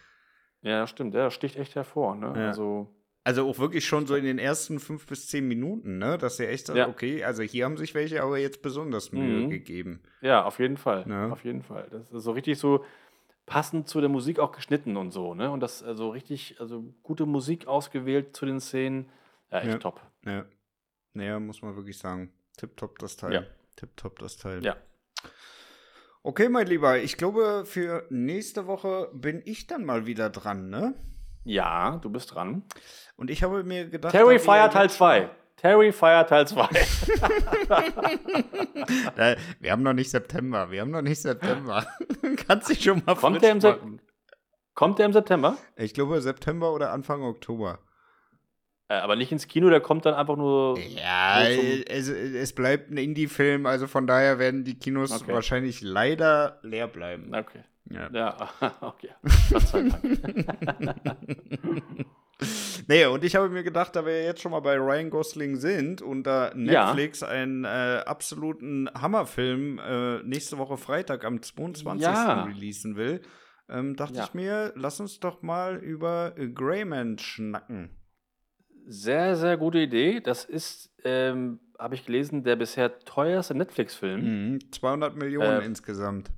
Ja, 0.62 0.88
stimmt. 0.88 1.14
Der 1.14 1.32
sticht 1.32 1.58
echt 1.58 1.76
hervor. 1.76 2.16
Ne? 2.16 2.32
Also 2.32 2.97
also 3.28 3.46
auch 3.46 3.60
wirklich 3.60 3.86
schon 3.86 4.08
so 4.08 4.16
in 4.16 4.24
den 4.24 4.40
ersten 4.40 4.80
fünf 4.80 5.06
bis 5.06 5.28
zehn 5.28 5.46
Minuten, 5.50 5.98
ne? 5.98 6.18
Dass 6.18 6.40
er 6.40 6.50
echt 6.50 6.68
sagt, 6.68 6.78
ja. 6.78 6.88
okay, 6.88 7.26
also 7.26 7.44
hier 7.44 7.66
haben 7.66 7.76
sich 7.76 7.94
welche 7.94 8.24
aber 8.24 8.38
jetzt 8.38 8.62
besonders 8.62 9.12
Mühe 9.12 9.42
mhm. 9.42 9.50
gegeben. 9.50 10.02
Ja, 10.22 10.46
auf 10.46 10.60
jeden 10.60 10.78
Fall. 10.78 11.06
Ne? 11.06 11.30
Auf 11.30 11.44
jeden 11.44 11.62
Fall. 11.62 11.90
Das 11.92 12.10
ist 12.10 12.24
so 12.24 12.32
richtig 12.32 12.58
so 12.58 12.86
passend 13.46 13.90
zu 13.90 14.00
der 14.00 14.08
Musik 14.08 14.40
auch 14.40 14.54
geschnitten 14.54 14.96
und 14.96 15.12
so, 15.12 15.34
ne? 15.34 15.52
Und 15.52 15.60
das 15.60 15.84
also 15.84 16.12
richtig, 16.12 16.56
also 16.62 16.86
gute 17.04 17.26
Musik 17.26 17.68
ausgewählt 17.68 18.34
zu 18.34 18.46
den 18.46 18.62
Szenen. 18.62 19.10
Ja, 19.52 19.60
echt 19.60 19.72
ja. 19.72 19.78
top. 19.78 20.02
Ja. 20.24 20.46
Naja, 21.12 21.42
muss 21.42 21.62
man 21.62 21.76
wirklich 21.76 21.98
sagen. 21.98 22.32
Tipptopp 22.56 22.98
das 23.00 23.18
Teil. 23.18 23.34
Ja. 23.34 23.44
Tipptopp 23.76 24.20
das 24.20 24.38
Teil. 24.38 24.64
Ja. 24.64 24.78
Okay, 26.24 26.48
mein 26.48 26.68
Lieber, 26.68 26.98
ich 26.98 27.18
glaube, 27.18 27.64
für 27.66 28.06
nächste 28.10 28.68
Woche 28.68 29.10
bin 29.14 29.42
ich 29.44 29.68
dann 29.68 29.84
mal 29.84 30.06
wieder 30.06 30.30
dran, 30.30 30.70
ne? 30.70 30.94
Ja, 31.48 31.98
du 32.02 32.10
bist 32.10 32.36
dran. 32.36 32.64
Und 33.16 33.32
ich 33.32 33.42
habe 33.42 33.64
mir 33.64 33.88
gedacht. 33.88 34.12
Terry 34.12 34.38
Fire 34.38 34.70
Teil 34.70 34.90
2. 34.90 35.30
Terry 35.56 35.94
Fire 35.94 36.26
Teil 36.28 36.46
2. 36.48 36.68
wir 39.60 39.72
haben 39.72 39.82
noch 39.82 39.94
nicht 39.94 40.12
September. 40.12 40.70
Wir 40.70 40.82
haben 40.82 40.92
noch 40.92 41.02
nicht 41.02 41.22
September. 41.22 41.88
Kannst 42.48 42.70
dich 42.70 42.84
schon 42.84 43.02
mal 43.06 43.16
kommt 43.16 43.42
der, 43.42 43.52
im 43.52 44.00
kommt 44.76 45.00
der 45.00 45.08
im 45.08 45.14
September? 45.14 45.58
Ich 45.78 45.94
glaube 45.94 46.22
September 46.22 46.74
oder 46.74 46.92
Anfang 46.92 47.24
Oktober. 47.24 47.80
Äh, 48.90 48.96
aber 48.96 49.16
nicht 49.16 49.32
ins 49.32 49.48
Kino, 49.48 49.70
der 49.70 49.82
kommt 49.82 50.06
dann 50.06 50.14
einfach 50.14 50.36
nur. 50.36 50.78
Ja, 50.78 51.44
es, 51.44 52.10
es, 52.10 52.54
bleibt 52.54 52.92
ein 52.92 52.98
Indie-Film, 52.98 53.66
also 53.66 53.88
von 53.88 54.06
daher 54.06 54.40
werden 54.40 54.64
die 54.64 54.78
Kinos 54.78 55.12
okay. 55.12 55.34
wahrscheinlich 55.34 55.82
leider 55.82 56.60
leer 56.62 56.88
bleiben. 56.88 57.34
Okay. 57.34 57.64
Ja, 57.90 58.10
ja 58.12 58.50
okay. 58.82 59.10
Gott 59.50 59.68
sei 59.68 59.90
Dank. 59.90 60.04
nee, 62.88 63.06
und 63.06 63.24
ich 63.24 63.36
habe 63.36 63.50
mir 63.50 63.64
gedacht, 63.64 63.96
da 63.96 64.06
wir 64.06 64.24
jetzt 64.24 64.42
schon 64.42 64.52
mal 64.52 64.60
bei 64.60 64.76
Ryan 64.78 65.10
Gosling 65.10 65.56
sind 65.56 66.02
und 66.02 66.24
da 66.24 66.52
Netflix 66.54 67.22
ja. 67.22 67.28
einen 67.28 67.66
äh, 67.66 68.04
absoluten 68.06 68.90
Hammerfilm 68.94 69.80
äh, 69.80 70.24
nächste 70.24 70.58
Woche 70.58 70.78
Freitag 70.78 71.26
am 71.26 71.42
22. 71.42 72.04
Ja. 72.04 72.44
releasen 72.44 72.96
will, 72.96 73.22
ähm, 73.70 73.96
dachte 73.96 74.18
ja. 74.18 74.24
ich 74.26 74.34
mir, 74.34 74.74
lass 74.76 75.00
uns 75.00 75.20
doch 75.20 75.42
mal 75.42 75.78
über 75.78 76.32
Greyman 76.32 77.18
schnacken. 77.18 77.92
Sehr, 78.90 79.36
sehr 79.36 79.58
gute 79.58 79.80
Idee. 79.80 80.22
Das 80.22 80.46
ist, 80.46 80.94
ähm, 81.04 81.60
habe 81.78 81.96
ich 81.96 82.06
gelesen, 82.06 82.44
der 82.44 82.56
bisher 82.56 83.00
teuerste 83.00 83.54
Netflix-Film. 83.54 84.54
Mhm, 84.54 84.72
200 84.72 85.16
Millionen 85.18 85.62
äh, 85.62 85.66
insgesamt. 85.66 86.32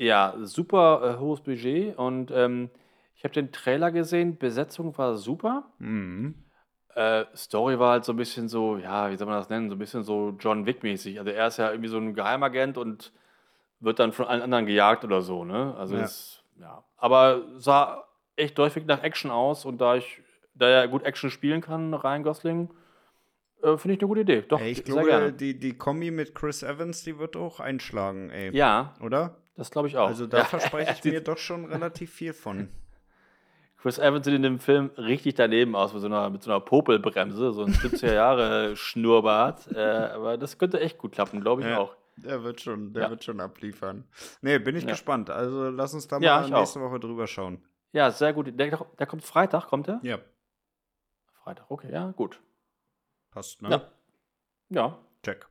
Ja, 0.00 0.34
super 0.40 1.02
äh, 1.02 1.20
hohes 1.20 1.42
Budget 1.42 1.98
und 1.98 2.30
ähm, 2.30 2.70
ich 3.16 3.22
habe 3.22 3.34
den 3.34 3.52
Trailer 3.52 3.92
gesehen, 3.92 4.38
Besetzung 4.38 4.96
war 4.96 5.16
super. 5.16 5.64
Mhm. 5.78 6.36
Äh, 6.94 7.26
Story 7.36 7.78
war 7.78 7.92
halt 7.92 8.06
so 8.06 8.14
ein 8.14 8.16
bisschen 8.16 8.48
so, 8.48 8.78
ja, 8.78 9.10
wie 9.10 9.16
soll 9.18 9.26
man 9.26 9.36
das 9.36 9.50
nennen, 9.50 9.68
so 9.68 9.76
ein 9.76 9.78
bisschen 9.78 10.02
so 10.02 10.34
John 10.40 10.64
Wick-mäßig. 10.64 11.18
Also 11.18 11.30
er 11.30 11.48
ist 11.48 11.58
ja 11.58 11.70
irgendwie 11.70 11.90
so 11.90 11.98
ein 11.98 12.14
Geheimagent 12.14 12.78
und 12.78 13.12
wird 13.80 13.98
dann 13.98 14.12
von 14.12 14.24
allen 14.24 14.40
anderen 14.40 14.64
gejagt 14.64 15.04
oder 15.04 15.20
so, 15.20 15.44
ne? 15.44 15.74
Also 15.76 15.96
ja. 15.96 16.04
Ist, 16.04 16.44
ja. 16.58 16.82
Aber 16.96 17.42
sah 17.58 18.02
echt 18.36 18.58
häufig 18.58 18.86
nach 18.86 19.02
Action 19.02 19.30
aus 19.30 19.66
und 19.66 19.82
da 19.82 19.96
ich, 19.96 20.22
da 20.54 20.66
er 20.66 20.88
gut 20.88 21.02
Action 21.02 21.30
spielen 21.30 21.60
kann, 21.60 21.92
Ryan 21.92 22.22
Gosling, 22.22 22.70
äh, 23.62 23.76
finde 23.76 23.94
ich 23.94 24.00
eine 24.00 24.08
gute 24.08 24.20
Idee. 24.20 24.42
Doch, 24.42 24.60
ey, 24.60 24.70
ich 24.70 24.84
glaube, 24.84 25.32
die, 25.32 25.58
die 25.58 25.76
Kombi 25.76 26.10
mit 26.10 26.34
Chris 26.34 26.62
Evans, 26.62 27.04
die 27.04 27.18
wird 27.18 27.36
auch 27.36 27.60
einschlagen, 27.60 28.30
ey. 28.30 28.54
Ja. 28.56 28.94
Oder? 29.00 29.36
Das 29.56 29.70
glaube 29.70 29.88
ich 29.88 29.96
auch. 29.96 30.06
Also 30.06 30.26
da 30.26 30.38
ja. 30.38 30.44
verspreche 30.44 30.94
ich 30.94 31.04
mir 31.12 31.20
doch 31.20 31.38
schon 31.38 31.66
relativ 31.66 32.12
viel 32.12 32.32
von. 32.32 32.68
Chris 33.76 33.98
Evans 33.98 34.26
sieht 34.26 34.34
in 34.34 34.42
dem 34.42 34.58
Film 34.58 34.90
richtig 34.96 35.34
daneben 35.34 35.74
aus, 35.74 35.92
mit 35.92 36.02
so 36.02 36.06
einer, 36.06 36.28
mit 36.28 36.42
so 36.42 36.50
einer 36.50 36.60
Popelbremse, 36.60 37.52
so 37.52 37.64
ein 37.64 37.72
70er 37.72 38.12
Jahre 38.12 38.74
Schnurrbart. 38.76 39.68
Äh, 39.74 39.80
aber 39.80 40.36
das 40.36 40.58
könnte 40.58 40.80
echt 40.80 40.98
gut 40.98 41.12
klappen, 41.12 41.40
glaube 41.40 41.62
ich 41.62 41.68
ja, 41.68 41.78
auch. 41.78 41.96
Der 42.16 42.42
wird 42.42 42.60
schon, 42.60 42.92
der 42.92 43.04
ja. 43.04 43.10
wird 43.10 43.24
schon 43.24 43.40
abliefern. 43.40 44.04
Nee, 44.42 44.58
bin 44.58 44.76
ich 44.76 44.86
gespannt. 44.86 45.30
Also 45.30 45.70
lass 45.70 45.94
uns 45.94 46.08
da 46.08 46.20
mal 46.20 46.48
nächste 46.48 46.80
auch. 46.80 46.84
Woche 46.90 47.00
drüber 47.00 47.26
schauen. 47.26 47.64
Ja, 47.92 48.10
sehr 48.10 48.32
gut. 48.32 48.46
Der, 48.58 48.86
der 48.98 49.06
kommt 49.06 49.24
Freitag, 49.24 49.68
kommt 49.68 49.88
er? 49.88 50.00
Ja. 50.02 50.18
Freitag, 51.42 51.70
okay, 51.70 51.90
ja, 51.90 52.12
gut. 52.12 52.40
Passt, 53.30 53.62
ne? 53.62 53.70
Ja. 53.70 53.92
Ja. 54.70 54.98
Check. 55.22 55.46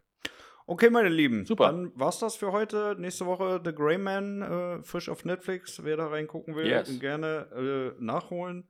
Okay, 0.66 0.90
meine 0.90 1.10
Lieben. 1.10 1.46
Super. 1.46 1.68
Dann 1.68 1.92
war's 1.96 2.20
das 2.20 2.36
für 2.36 2.52
heute. 2.52 2.96
Nächste 3.00 3.26
Woche 3.26 3.60
The 3.64 3.74
Grey 3.74 3.98
Man, 3.98 4.42
äh, 4.42 4.84
frisch 4.84 5.10
auf 5.10 5.26
Netflix. 5.26 5.84
Wer 5.84 5.98
da 5.98 6.08
reingucken 6.08 6.56
will, 6.56 6.68
yes. 6.68 7.00
gerne 7.00 7.96
äh, 7.98 8.04
nachholen. 8.04 8.68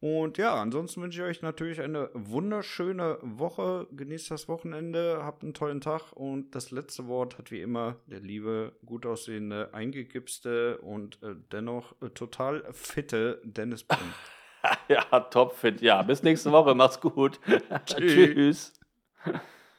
Und 0.00 0.38
ja, 0.38 0.54
ansonsten 0.54 1.02
wünsche 1.02 1.20
ich 1.20 1.26
euch 1.26 1.42
natürlich 1.42 1.80
eine 1.80 2.10
wunderschöne 2.14 3.18
Woche. 3.22 3.86
Genießt 3.92 4.30
das 4.30 4.48
Wochenende, 4.48 5.20
habt 5.22 5.42
einen 5.42 5.52
tollen 5.52 5.82
Tag 5.82 6.12
und 6.12 6.54
das 6.54 6.70
letzte 6.70 7.06
Wort 7.06 7.36
hat 7.36 7.50
wie 7.50 7.60
immer 7.60 7.96
der 8.06 8.20
liebe, 8.20 8.72
gut 8.86 9.04
aussehende, 9.04 9.74
eingegipste 9.74 10.78
und 10.78 11.22
äh, 11.22 11.34
dennoch 11.52 11.94
äh, 12.00 12.08
total 12.10 12.64
fitte 12.72 13.40
Dennis 13.44 13.84
Brunn. 13.84 13.98
ja, 14.88 15.20
topfit. 15.20 15.80
Ja, 15.82 16.02
bis 16.02 16.22
nächste 16.22 16.52
Woche. 16.52 16.74
Macht's 16.74 17.00
gut. 17.00 17.40
Tschüss. 17.86 18.72